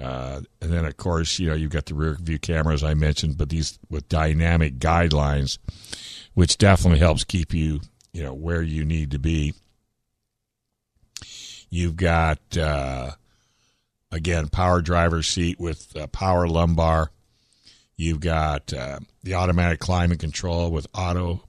[0.00, 3.36] Uh, and then, of course, you know, you've got the rear view cameras I mentioned,
[3.36, 5.58] but these with dynamic guidelines,
[6.34, 7.80] which definitely helps keep you,
[8.12, 9.54] you know, where you need to be.
[11.68, 13.10] You've got, uh,
[14.12, 17.10] again, power driver seat with uh, power lumbar.
[17.96, 21.42] You've got uh, the automatic climate control with auto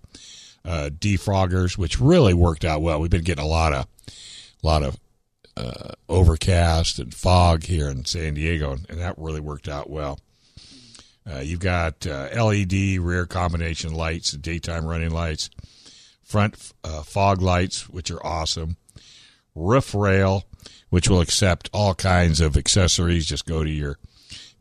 [0.65, 2.99] uh, defoggers, which really worked out well.
[2.99, 3.85] We've been getting a lot of,
[4.63, 4.99] a lot of
[5.59, 10.19] uh, overcast and fog here in San Diego, and that really worked out well.
[11.29, 15.49] Uh, you've got uh, LED rear combination lights, daytime running lights,
[16.23, 18.77] front uh, fog lights, which are awesome,
[19.53, 20.45] roof rail,
[20.89, 23.25] which will accept all kinds of accessories.
[23.25, 23.97] Just go to your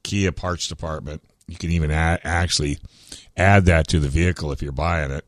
[0.02, 1.22] Kia parts department.
[1.46, 2.78] You can even add, actually
[3.36, 5.24] add that to the vehicle if you're buying it.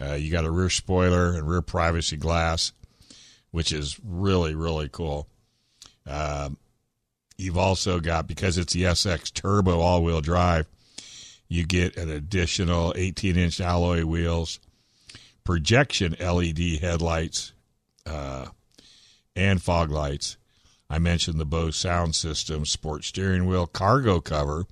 [0.00, 2.72] Uh, you got a rear spoiler and rear privacy glass,
[3.50, 5.26] which is really, really cool.
[6.06, 6.56] Um,
[7.36, 10.66] you've also got, because it's the SX Turbo all wheel drive,
[11.48, 14.60] you get an additional 18 inch alloy wheels,
[15.44, 17.52] projection LED headlights,
[18.06, 18.46] uh,
[19.34, 20.36] and fog lights.
[20.90, 24.66] I mentioned the Bose sound system, sport steering wheel, cargo cover,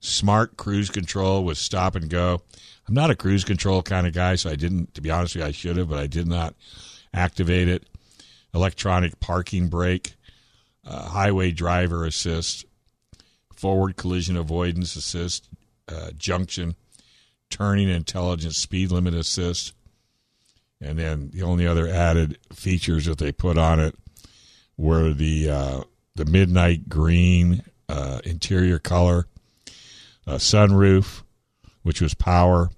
[0.00, 2.42] smart cruise control with stop and go.
[2.86, 5.42] I'm not a cruise control kind of guy, so I didn't, to be honest with
[5.42, 6.54] you, I should have, but I did not
[7.14, 7.86] activate it.
[8.54, 10.14] Electronic parking brake,
[10.86, 12.66] uh, highway driver assist,
[13.54, 15.48] forward collision avoidance assist,
[15.88, 16.74] uh, junction,
[17.48, 19.72] turning intelligent speed limit assist.
[20.80, 23.94] And then the only other added features that they put on it
[24.76, 25.80] were the uh,
[26.14, 29.26] the midnight green uh, interior color,
[30.26, 31.22] a sunroof,
[31.82, 32.70] which was power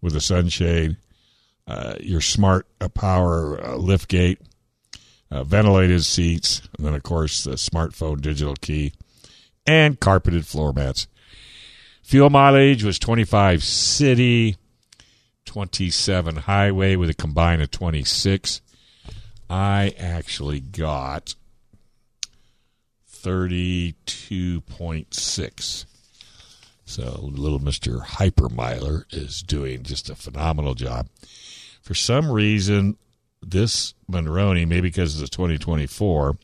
[0.00, 0.96] with a sunshade,
[1.66, 4.40] uh, your smart uh, power uh, lift gate,
[5.30, 8.92] uh, ventilated seats, and then of course the smartphone digital key,
[9.66, 11.06] and carpeted floor mats.
[12.02, 14.56] Fuel mileage was 25 city,
[15.46, 18.60] 27 highway with a combine of 26.
[19.48, 21.34] I actually got
[23.10, 25.86] 32.6.
[26.84, 28.04] So little Mr.
[28.04, 31.08] Hypermiler is doing just a phenomenal job.
[31.82, 32.96] For some reason,
[33.42, 36.36] this Monroney, maybe because it's 2024,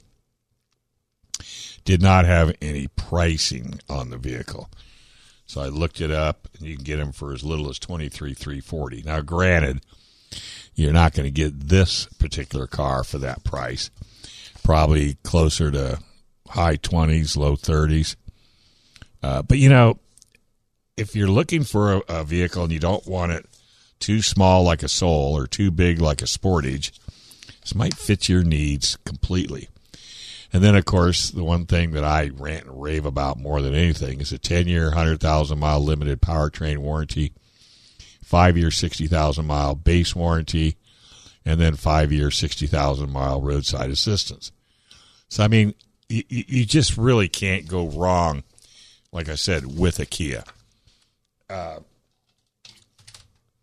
[1.85, 4.71] did not have any pricing on the vehicle.
[5.47, 8.09] So I looked it up, and you can get them for as little as twenty
[8.09, 9.03] three three forty.
[9.03, 9.81] Now, granted,
[10.77, 13.91] you're not going to get this particular car for that price.
[14.63, 15.99] Probably closer to
[16.49, 18.17] high twenties, low thirties.
[19.25, 19.99] Uh, but you know,
[21.01, 23.47] if you're looking for a, a vehicle and you don't want it
[24.01, 26.93] too small like a Soul or too big like a Sportage,
[27.63, 29.69] this might fit your needs completely.
[30.53, 33.75] And then, of course, the one thing that I rant and rave about more than
[33.75, 37.33] anything is a 10 year, 100,000 mile limited powertrain warranty,
[38.23, 40.77] five year, 60,000 mile base warranty,
[41.47, 44.53] and then five year, 60,000 mile roadside assistance.
[45.29, 45.75] So, I mean,
[46.11, 48.43] you, you just really can't go wrong,
[49.13, 50.45] like I said, with a Kia.
[51.51, 51.81] Uh,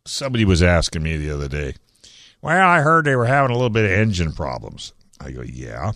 [0.06, 1.76] somebody was asking me the other day,
[2.42, 4.94] well, I heard they were having a little bit of engine problems.
[5.20, 5.94] I go, yeah.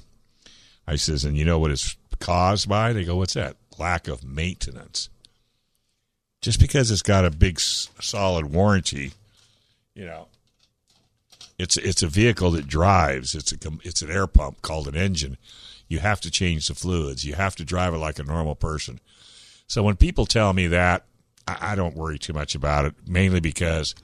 [0.87, 2.93] I says, and you know what it's caused by?
[2.93, 3.57] They go, what's that?
[3.77, 5.09] Lack of maintenance.
[6.41, 9.11] Just because it's got a big solid warranty,
[9.93, 10.27] you know,
[11.59, 13.35] it's it's a vehicle that drives.
[13.35, 15.37] It's a it's an air pump called an engine.
[15.87, 17.23] You have to change the fluids.
[17.23, 18.99] You have to drive it like a normal person.
[19.67, 21.05] So when people tell me that,
[21.47, 22.95] I, I don't worry too much about it.
[23.07, 23.95] Mainly because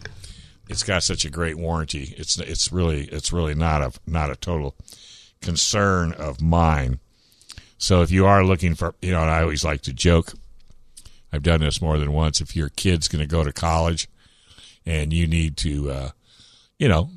[0.70, 2.14] it's got such a great warranty.
[2.18, 4.76] It's it's really it's really not a not a total
[5.42, 7.00] concern of mine.
[7.78, 10.34] So if you are looking for, you know, and I always like to joke,
[11.32, 12.42] I've done this more than once.
[12.42, 14.08] If your kid's going to go to college
[14.86, 16.10] and you need to, uh,
[16.80, 17.12] you know,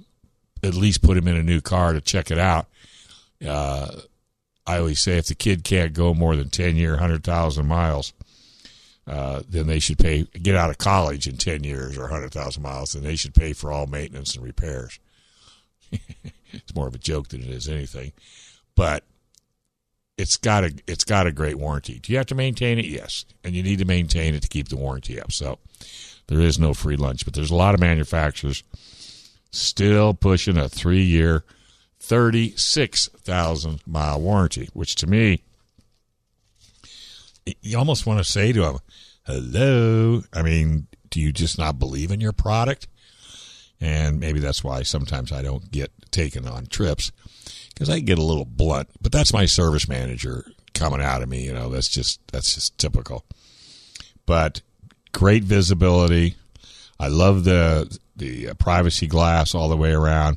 [0.63, 2.67] at least put him in a new car to check it out,
[3.47, 3.89] uh,
[4.67, 8.13] I always say if the kid can't go more than 10 year, 100,000 miles,
[9.11, 12.95] uh, then they should pay, get out of college in 10 years or 100,000 miles,
[12.95, 15.01] and they should pay for all maintenance and repairs.
[15.91, 18.13] it's more of a joke than it is anything,
[18.77, 19.03] but
[20.17, 21.99] it's got a it's got a great warranty.
[21.99, 22.85] Do you have to maintain it?
[22.85, 25.33] Yes, and you need to maintain it to keep the warranty up.
[25.33, 25.59] So
[26.29, 28.63] there is no free lunch, but there's a lot of manufacturers
[29.51, 31.43] still pushing a three year,
[31.99, 35.43] thirty six thousand mile warranty, which to me,
[37.63, 38.79] you almost want to say to them,
[39.25, 42.87] "Hello." I mean, do you just not believe in your product?
[43.81, 47.11] and maybe that's why sometimes I don't get taken on trips
[47.73, 48.91] because I get a little blunt.
[49.01, 51.45] But that's my service manager coming out of me.
[51.45, 53.25] You know, that's just that's just typical.
[54.27, 54.61] But
[55.13, 56.37] great visibility.
[56.99, 60.37] I love the the uh, privacy glass all the way around.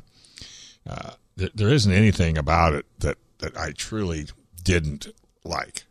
[0.88, 4.26] Uh, th- there isn't anything about it that that I truly
[4.62, 5.08] didn't
[5.44, 5.84] like.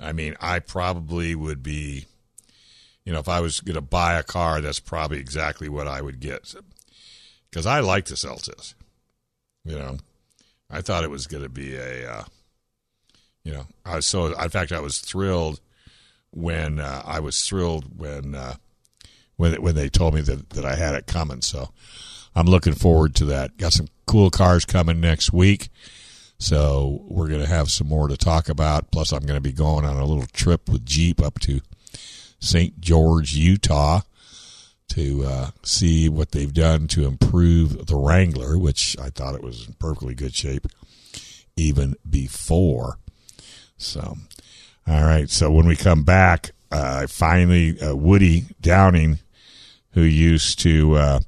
[0.00, 2.06] I mean, I probably would be
[3.04, 6.00] you know, if I was going to buy a car, that's probably exactly what I
[6.00, 6.54] would get.
[7.50, 8.74] Because I like the Seltos.
[9.64, 9.98] You know,
[10.70, 12.24] I thought it was going to be a, uh,
[13.44, 15.60] you know, I was so, in fact, I was thrilled
[16.30, 18.54] when uh, I was thrilled when uh,
[19.36, 21.42] when when they told me that that I had it coming.
[21.42, 21.70] So
[22.34, 23.56] I'm looking forward to that.
[23.56, 25.68] Got some cool cars coming next week.
[26.38, 28.90] So we're going to have some more to talk about.
[28.90, 31.60] Plus, I'm going to be going on a little trip with Jeep up to
[32.38, 32.80] St.
[32.80, 34.00] George, Utah,
[34.88, 39.66] to uh, see what they've done to improve the Wrangler, which I thought it was
[39.66, 40.66] in perfectly good shape
[41.56, 42.98] even before.
[43.76, 44.16] So,
[44.86, 45.30] all right.
[45.30, 49.20] So when we come back, uh, finally, uh, Woody Downing,
[49.92, 51.20] who used to, uh,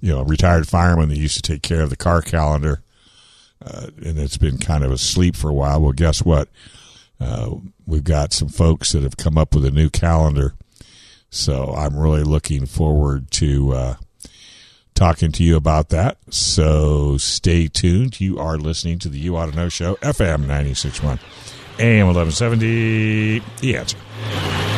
[0.00, 2.82] you know, retired fireman that used to take care of the car calendar,
[3.64, 5.80] uh, and it's been kind of asleep for a while.
[5.80, 6.48] Well, guess what?
[7.20, 10.54] Uh, we've got some folks that have come up with a new calendar.
[11.30, 13.94] So I'm really looking forward to uh,
[14.94, 16.18] talking to you about that.
[16.30, 18.20] So stay tuned.
[18.20, 21.18] You are listening to the You Ought to Know Show, FM 961,
[21.78, 23.42] AM 1170.
[23.60, 24.75] The answer.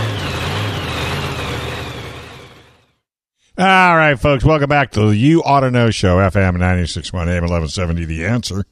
[3.58, 7.42] All right, folks, welcome back to the You Ought to Know Show, FM 961, AM
[7.42, 8.04] 1170.
[8.04, 8.64] The answer.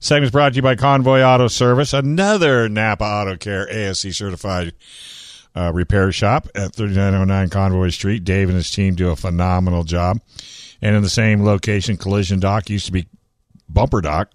[0.00, 4.72] Segment's brought to you by Convoy Auto Service, another Napa Auto Care ASE certified
[5.54, 8.24] uh, repair shop at 3909 Convoy Street.
[8.24, 10.22] Dave and his team do a phenomenal job.
[10.80, 13.08] And in the same location, Collision Doc used to be
[13.68, 14.32] Bumper Doc.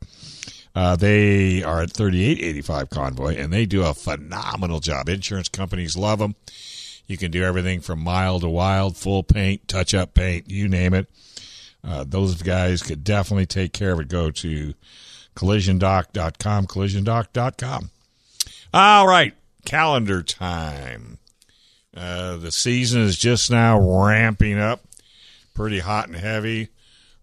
[0.76, 5.10] Uh, they are at 3885 Convoy, and they do a phenomenal job.
[5.10, 6.36] Insurance companies love them.
[7.08, 10.93] You can do everything from mild to wild, full paint, touch up paint, you name
[10.93, 11.08] it.
[11.84, 14.08] Uh, those guys could definitely take care of it.
[14.08, 14.74] Go to
[15.36, 17.89] collisiondoc.com, collisiondoc.com.
[18.74, 19.34] All right,
[19.66, 21.20] calendar time.
[21.95, 24.84] Uh, the season is just now ramping up,
[25.54, 26.70] pretty hot and heavy.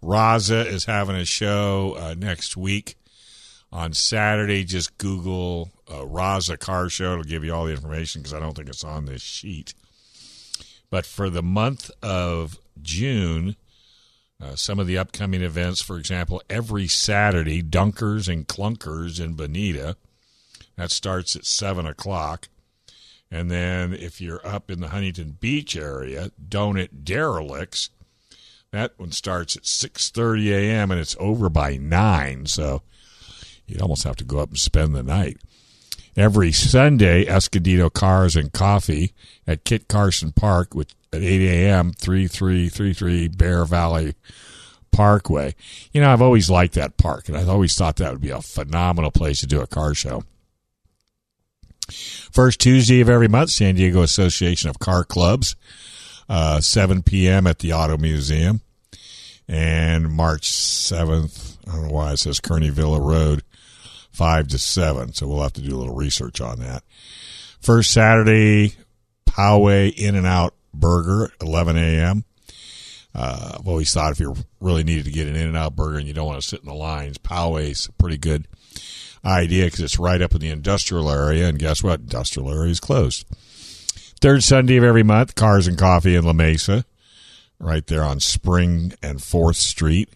[0.02, 2.96] Raza is having a show uh, next week
[3.72, 4.64] on Saturday.
[4.64, 7.12] Just Google uh, Raza Car Show.
[7.12, 9.74] It'll give you all the information because I don't think it's on this sheet.
[10.90, 13.56] But for the month of June,
[14.42, 19.96] uh, some of the upcoming events, for example, every Saturday, Dunkers and Clunkers in Bonita.
[20.76, 22.48] That starts at 7 o'clock.
[23.30, 27.90] And then if you're up in the Huntington Beach area, Donut Derelicts.
[28.72, 30.90] That one starts at 6:30 a.m.
[30.90, 32.82] and it's over by 9, so
[33.66, 35.38] you'd almost have to go up and spend the night.
[36.16, 39.12] Every Sunday, Escondido Cars and Coffee
[39.46, 44.14] at Kit Carson Park, which at 8 a.m., 3333 Bear Valley
[44.92, 45.54] Parkway.
[45.92, 48.42] You know, I've always liked that park, and I've always thought that would be a
[48.42, 50.24] phenomenal place to do a car show.
[51.90, 55.56] First Tuesday of every month, San Diego Association of Car Clubs,
[56.28, 57.46] uh, 7 p.m.
[57.46, 58.60] at the Auto Museum.
[59.48, 63.42] And March 7th, I don't know why it says Kearny Villa Road,
[64.12, 65.14] 5 to 7.
[65.14, 66.82] So we'll have to do a little research on that.
[67.60, 68.74] First Saturday,
[69.26, 72.24] Poway In and Out Burger, 11 a.m.
[73.14, 75.98] Uh, I've always thought if you really needed to get an In and Out burger
[75.98, 78.46] and you don't want to sit in the lines, Poway's a pretty good
[79.24, 81.48] idea because it's right up in the industrial area.
[81.48, 82.00] And guess what?
[82.00, 83.26] Industrial area is closed.
[84.20, 86.84] Third Sunday of every month, Cars and Coffee in La Mesa,
[87.58, 90.10] right there on Spring and 4th Street.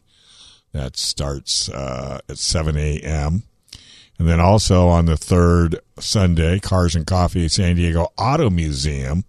[0.72, 3.44] That starts uh, at 7 a.m.
[4.18, 9.24] And then also on the third Sunday, Cars and Coffee San Diego Auto Museum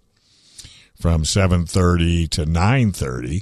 [1.00, 3.42] from 7.30 to 9.30.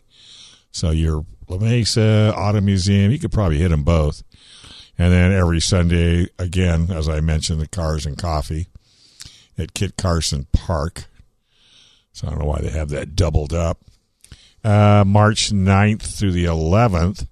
[0.71, 4.23] So your La Mesa Auto Museum, you could probably hit them both.
[4.97, 8.67] And then every Sunday, again, as I mentioned, the Cars and Coffee
[9.57, 11.05] at Kit Carson Park.
[12.11, 13.79] So I don't know why they have that doubled up.
[14.63, 17.27] Uh, March 9th through the 11th,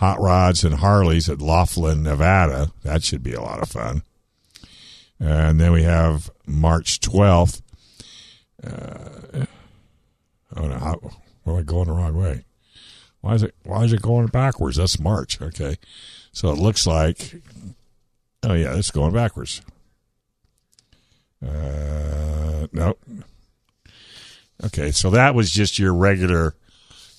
[0.00, 2.72] Hot Rods and Harleys at Laughlin, Nevada.
[2.84, 4.02] That should be a lot of fun.
[5.18, 7.60] And then we have March 12th.
[8.64, 9.44] Uh,
[10.56, 11.00] oh no, how,
[11.46, 12.46] am I going the wrong way?
[13.20, 14.78] Why is it why is it going backwards?
[14.78, 15.38] That's March.
[15.38, 15.76] Okay.
[16.32, 17.42] So it looks like
[18.42, 19.60] oh yeah, it's going backwards.
[21.46, 22.98] Uh nope.
[24.64, 26.54] Okay, so that was just your regular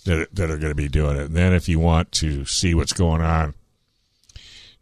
[0.05, 1.23] that that are going to be doing it.
[1.23, 3.53] And then if you want to see what's going on,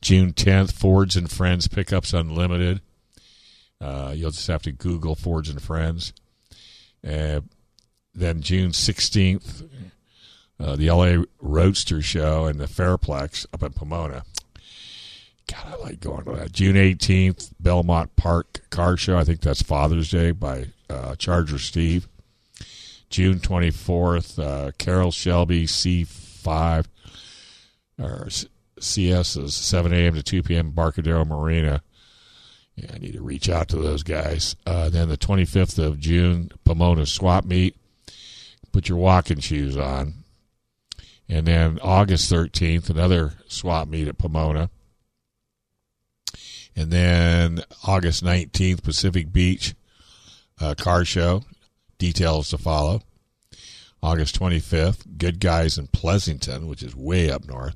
[0.02, 2.82] June 10th, Fords and Friends Pickups Unlimited.
[3.82, 6.14] Uh, you'll just have to Google Fords and Friends.
[7.08, 7.42] Uh,
[8.14, 9.68] then June 16th,
[10.60, 14.24] uh, the LA Roadster Show and the Fairplex up in Pomona.
[15.48, 16.52] God, I like going to that.
[16.52, 19.18] June 18th, Belmont Park Car Show.
[19.18, 22.08] I think that's Father's Day by uh, Charger Steve.
[23.10, 26.86] June 24th, uh, Carroll Shelby C5
[27.99, 28.28] or
[28.80, 30.16] CS is 7 a.m.
[30.16, 30.72] to 2 p.m.
[30.72, 31.82] Barcadero Marina.
[32.76, 34.55] Yeah, I need to reach out to those guys.
[34.66, 37.76] Uh, then the 25th of June, Pomona swap meet.
[38.72, 40.14] Put your walking shoes on.
[41.28, 44.70] And then August 13th, another swap meet at Pomona.
[46.76, 49.76] And then August 19th, Pacific Beach
[50.62, 51.43] uh, car show.
[52.00, 53.04] Details to follow.
[54.02, 57.76] August 25th, Good Guys in Pleasanton, which is way up north.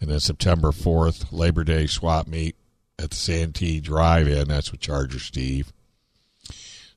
[0.00, 2.54] And then September 4th, Labor Day swap meet
[2.98, 4.48] at the Santee Drive In.
[4.48, 5.72] That's with Charger Steve.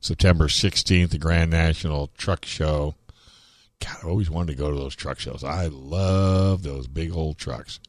[0.01, 2.95] September 16th, the Grand National Truck Show.
[3.79, 5.43] God, I always wanted to go to those truck shows.
[5.43, 7.79] I love those big old trucks.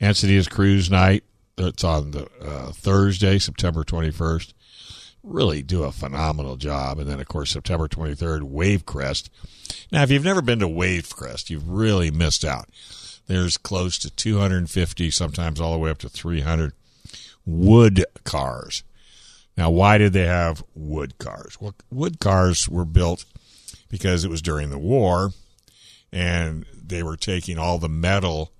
[0.00, 1.24] Encinitas Cruise Night.
[1.58, 4.54] It's on the uh, Thursday, September 21st.
[5.22, 6.98] Really do a phenomenal job.
[6.98, 9.30] And then, of course, September 23rd, Wave Crest.
[9.92, 12.68] Now, if you've never been to Wave Crest, you've really missed out.
[13.26, 16.72] There's close to 250, sometimes all the way up to 300
[17.46, 18.82] wood cars.
[19.56, 21.60] Now, why did they have wood cars?
[21.60, 23.24] Well, wood cars were built
[23.88, 25.30] because it was during the war
[26.12, 28.52] and they were taking all the metal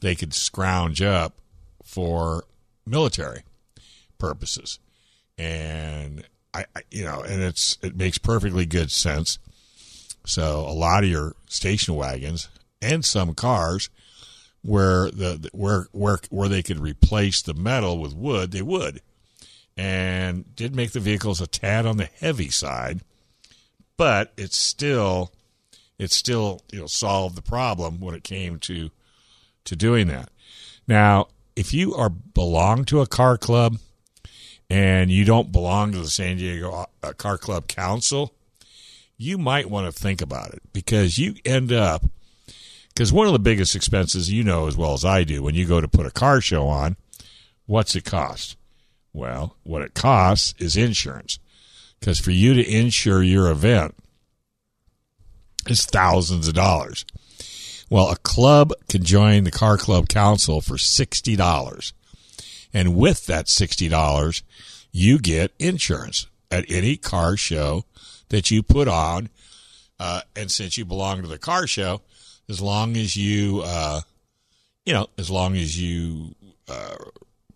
[0.00, 1.34] they could scrounge up
[1.82, 2.44] for
[2.86, 3.42] military
[4.18, 4.78] purposes.
[5.36, 9.38] And I, I, you know, and it's it makes perfectly good sense.
[10.26, 12.48] So a lot of your station wagons
[12.80, 13.90] and some cars
[14.62, 19.00] where the where where where they could replace the metal with wood, they would.
[19.76, 23.00] And did make the vehicles a tad on the heavy side,
[23.96, 25.32] but it's still
[25.98, 28.90] it still you know solved the problem when it came to
[29.64, 30.30] to doing that.
[30.86, 33.78] Now, if you are belong to a car club
[34.74, 38.34] and you don't belong to the San Diego uh, Car Club Council,
[39.16, 42.04] you might want to think about it because you end up
[42.88, 45.64] because one of the biggest expenses you know as well as I do when you
[45.64, 46.96] go to put a car show on,
[47.66, 48.56] what's it cost?
[49.12, 51.38] Well, what it costs is insurance.
[52.00, 53.94] Because for you to insure your event
[55.68, 57.06] is thousands of dollars.
[57.88, 61.92] Well, a club can join the Car Club Council for $60.
[62.74, 64.42] And with that $60,
[64.90, 67.84] you get insurance at any car show
[68.28, 69.30] that you put on.
[69.98, 72.02] Uh, and since you belong to the car show,
[72.48, 74.00] as long as you, uh,
[74.84, 76.34] you know, as long as you
[76.68, 76.96] uh,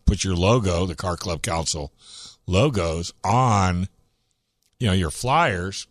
[0.06, 1.92] put your logo, the Car Club Council
[2.46, 3.88] logos on,
[4.78, 5.86] you know, your flyers,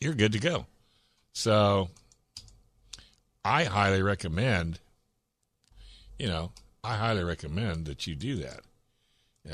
[0.00, 0.66] you're good to go.
[1.32, 1.90] So
[3.44, 4.80] I highly recommend,
[6.18, 6.52] you know,
[6.82, 8.60] I highly recommend that you do that.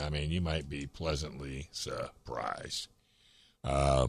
[0.00, 2.88] I mean, you might be pleasantly surprised.
[3.62, 4.08] Uh,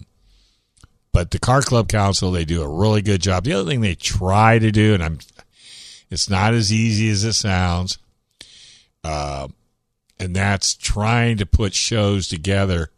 [1.11, 3.43] but the Car Club Council, they do a really good job.
[3.43, 5.19] The other thing they try to do, and I'm,
[6.09, 7.97] it's not as easy as it sounds,
[9.03, 9.47] uh,
[10.19, 12.89] and that's trying to put shows together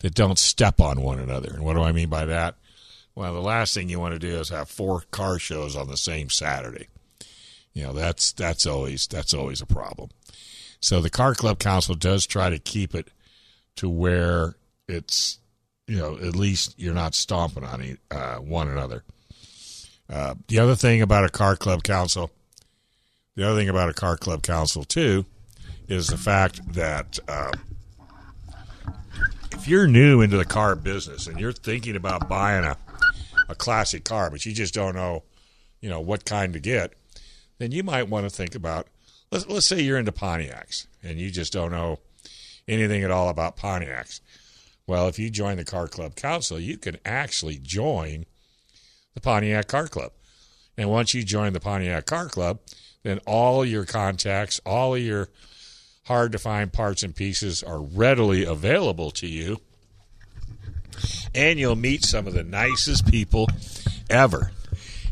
[0.00, 1.50] that don't step on one another.
[1.52, 2.56] And what do I mean by that?
[3.14, 5.96] Well, the last thing you want to do is have four car shows on the
[5.96, 6.88] same Saturday.
[7.74, 10.10] You know, that's that's always that's always a problem.
[10.82, 13.08] So the Car Club Council does try to keep it
[13.76, 14.56] to where
[14.88, 15.38] it's
[15.86, 19.04] you know at least you're not stomping on uh, one another.
[20.10, 22.30] Uh, the other thing about a car club council,
[23.34, 25.24] the other thing about a car club council too,
[25.88, 27.52] is the fact that uh,
[29.52, 32.76] if you're new into the car business and you're thinking about buying a
[33.48, 35.22] a classic car, but you just don't know,
[35.80, 36.92] you know, what kind to get,
[37.58, 38.88] then you might want to think about
[39.32, 41.98] let's let's say you're into Pontiacs and you just don't know
[42.68, 44.20] anything at all about Pontiacs.
[44.86, 48.26] Well, if you join the Car Club Council, you can actually join
[49.14, 50.12] the Pontiac Car Club.
[50.76, 52.60] And once you join the Pontiac Car Club,
[53.02, 55.28] then all your contacts, all of your
[56.04, 59.60] hard to find parts and pieces are readily available to you.
[61.34, 63.48] And you'll meet some of the nicest people
[64.10, 64.50] ever.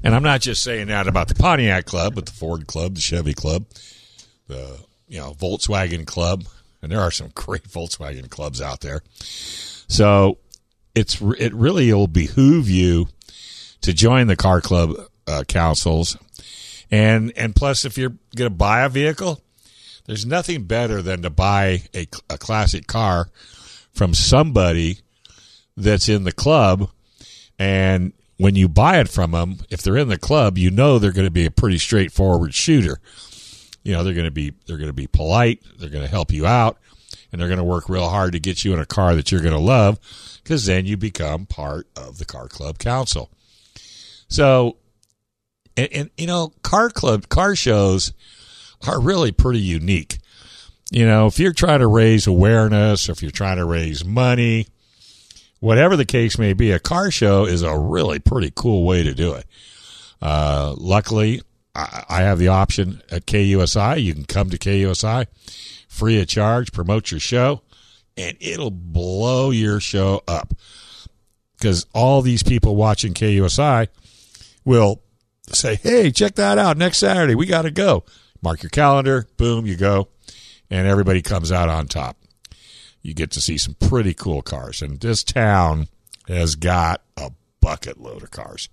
[0.02, 3.00] And I'm not just saying that about the Pontiac Club, but the Ford Club, the
[3.00, 3.66] Chevy Club,
[4.50, 6.44] the you know Volkswagen Club,
[6.82, 9.02] and there are some great Volkswagen clubs out there.
[9.14, 10.38] So
[10.94, 13.08] it's it really will behoove you
[13.80, 14.94] to join the car club
[15.26, 16.18] uh, councils,
[16.90, 19.40] and and plus if you're going to buy a vehicle,
[20.06, 23.28] there's nothing better than to buy a, a classic car
[23.92, 24.98] from somebody
[25.76, 26.90] that's in the club,
[27.58, 31.12] and when you buy it from them, if they're in the club, you know they're
[31.12, 32.98] going to be a pretty straightforward shooter
[33.82, 36.32] you know they're going to be they're going to be polite they're going to help
[36.32, 36.78] you out
[37.32, 39.40] and they're going to work real hard to get you in a car that you're
[39.40, 39.98] going to love
[40.42, 43.30] because then you become part of the car club council
[44.28, 44.76] so
[45.76, 48.12] and, and, you know car club car shows
[48.86, 50.18] are really pretty unique
[50.90, 54.66] you know, if you're trying to raise awareness, or if you're trying to raise money,
[55.60, 59.14] whatever the case may be, a car show is a really pretty cool way to
[59.14, 59.46] do it.
[60.20, 61.42] Uh, luckily,
[62.08, 64.02] I, have the option at KUSI.
[64.02, 65.26] You can come to KUSI
[65.88, 67.62] free of charge, promote your show,
[68.16, 70.54] and it'll blow your show up
[71.58, 73.88] because all these people watching KUSI
[74.64, 75.02] will
[75.52, 77.34] say, "Hey, check that out next Saturday.
[77.34, 78.04] We got to go."
[78.42, 79.26] Mark your calendar.
[79.36, 80.08] Boom, you go,
[80.70, 82.16] and everybody comes out on top.
[83.02, 85.88] You get to see some pretty cool cars, and this town
[86.28, 88.68] has got a bucket load of cars.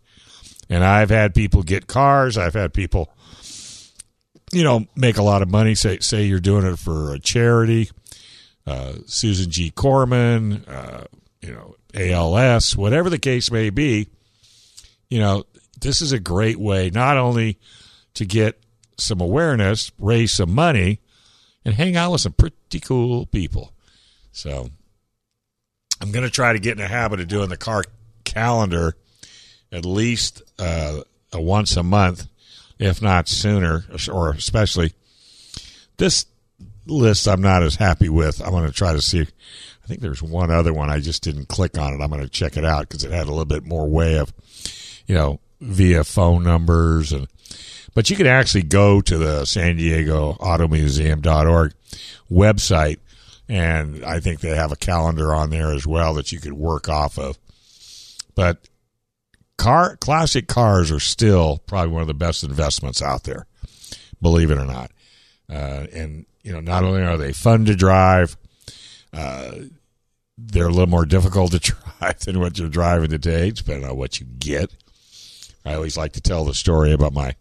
[0.69, 2.37] And I've had people get cars.
[2.37, 3.09] I've had people,
[4.51, 5.75] you know, make a lot of money.
[5.75, 7.89] Say say you're doing it for a charity.
[8.65, 9.71] Uh, Susan G.
[9.71, 11.05] Komen, uh,
[11.41, 14.09] you know, ALS, whatever the case may be.
[15.09, 15.45] You know,
[15.79, 17.59] this is a great way not only
[18.15, 18.59] to get
[18.97, 20.99] some awareness, raise some money,
[21.63, 23.71] and hang out with some pretty cool people.
[24.31, 24.69] So
[26.01, 27.83] I'm going to try to get in the habit of doing the car
[28.23, 28.95] calendar
[29.71, 31.01] at least uh,
[31.33, 32.27] a once a month,
[32.79, 34.93] if not sooner, or especially
[35.97, 36.25] this
[36.85, 37.27] list.
[37.27, 38.41] I'm not as happy with.
[38.41, 39.21] I'm going to try to see.
[39.21, 40.89] I think there's one other one.
[40.89, 42.03] I just didn't click on it.
[42.03, 44.33] I'm going to check it out because it had a little bit more way of,
[45.05, 47.27] you know, via phone numbers and.
[47.93, 51.73] But you can actually go to the San Diego Auto Automuseum.org
[52.29, 52.97] website,
[53.49, 56.89] and I think they have a calendar on there as well that you could work
[56.89, 57.39] off of.
[58.35, 58.59] But
[59.57, 63.45] car classic cars are still probably one of the best investments out there,
[64.21, 64.91] believe it or not.
[65.49, 68.37] Uh, and you know, not only are they fun to drive,
[69.13, 69.51] uh,
[70.37, 71.59] they're a little more difficult to
[71.99, 74.71] drive than what you're driving today, depending on what you get.
[75.65, 77.35] I always like to tell the story about my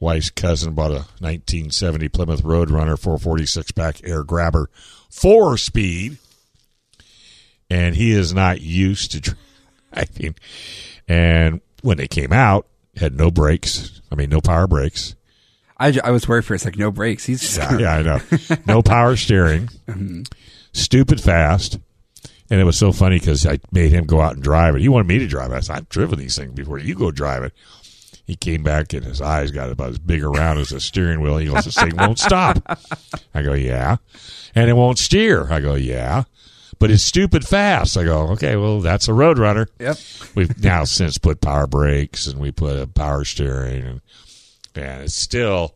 [0.00, 4.68] wife's cousin bought a 1970 Plymouth Roadrunner 446 back air grabber
[5.08, 6.18] four speed,
[7.70, 9.36] and he is not used to
[10.14, 10.34] driving.
[11.08, 12.66] And when they came out,
[12.96, 14.00] had no brakes.
[14.10, 15.14] I mean, no power brakes.
[15.76, 16.78] I, I was worried for a second.
[16.78, 17.24] No brakes.
[17.26, 18.20] He's just Yeah, yeah, I know.
[18.66, 19.68] No power steering.
[19.88, 20.22] Mm-hmm.
[20.72, 21.78] Stupid fast.
[22.50, 24.82] And it was so funny because I made him go out and drive it.
[24.82, 25.56] He wanted me to drive it.
[25.56, 26.78] I said, I've driven these things before.
[26.78, 27.52] You go drive it.
[28.26, 31.36] He came back and his eyes got about as big around as a steering wheel.
[31.38, 32.58] He goes, This thing won't stop.
[33.34, 33.96] I go, Yeah.
[34.54, 35.50] And it won't steer.
[35.52, 36.24] I go, Yeah.
[36.78, 37.96] But it's stupid fast.
[37.96, 39.66] I go, Okay, well, that's a Roadrunner.
[39.78, 39.98] Yep.
[40.34, 44.00] We've now since put power brakes and we put a power steering and,
[44.74, 45.74] and it's still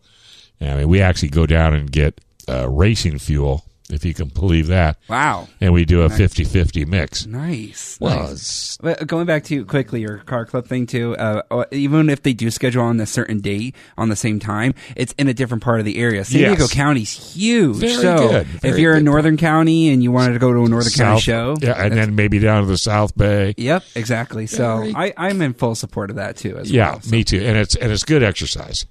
[0.61, 4.67] I mean we actually go down and get uh, racing fuel if you can believe
[4.69, 5.49] that wow.
[5.61, 7.97] and we do a 50-50 mix Nice.
[8.01, 8.77] well nice.
[9.07, 12.83] Going back to quickly your car club thing too, uh, even if they do schedule
[12.85, 15.99] on a certain date on the same time, it's in a different part of the
[15.99, 16.25] area.
[16.25, 16.57] San Yes.
[16.59, 18.47] Diego County's huge, Very so good.
[18.63, 19.05] if you're in.
[19.05, 22.15] Northern County and you wanted to go to a Northern County show, yeah and then
[22.15, 24.47] maybe down to the south bay yep, exactly.
[24.47, 27.01] So Very- I, I'm in full support of that too as yeah well.
[27.11, 28.85] me too and it's and it's good exercise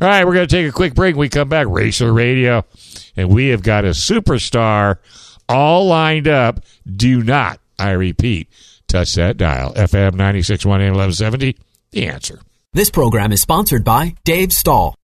[0.00, 2.64] all right we're going to take a quick break when we come back racer radio
[3.16, 4.98] and we have got a superstar
[5.48, 6.64] all lined up.
[6.86, 8.48] Do not i repeat
[8.88, 9.72] touch that dial.
[9.72, 11.56] Fm 961 1170
[11.92, 12.40] the answer.
[12.72, 14.94] This program is sponsored by Dave Stahl.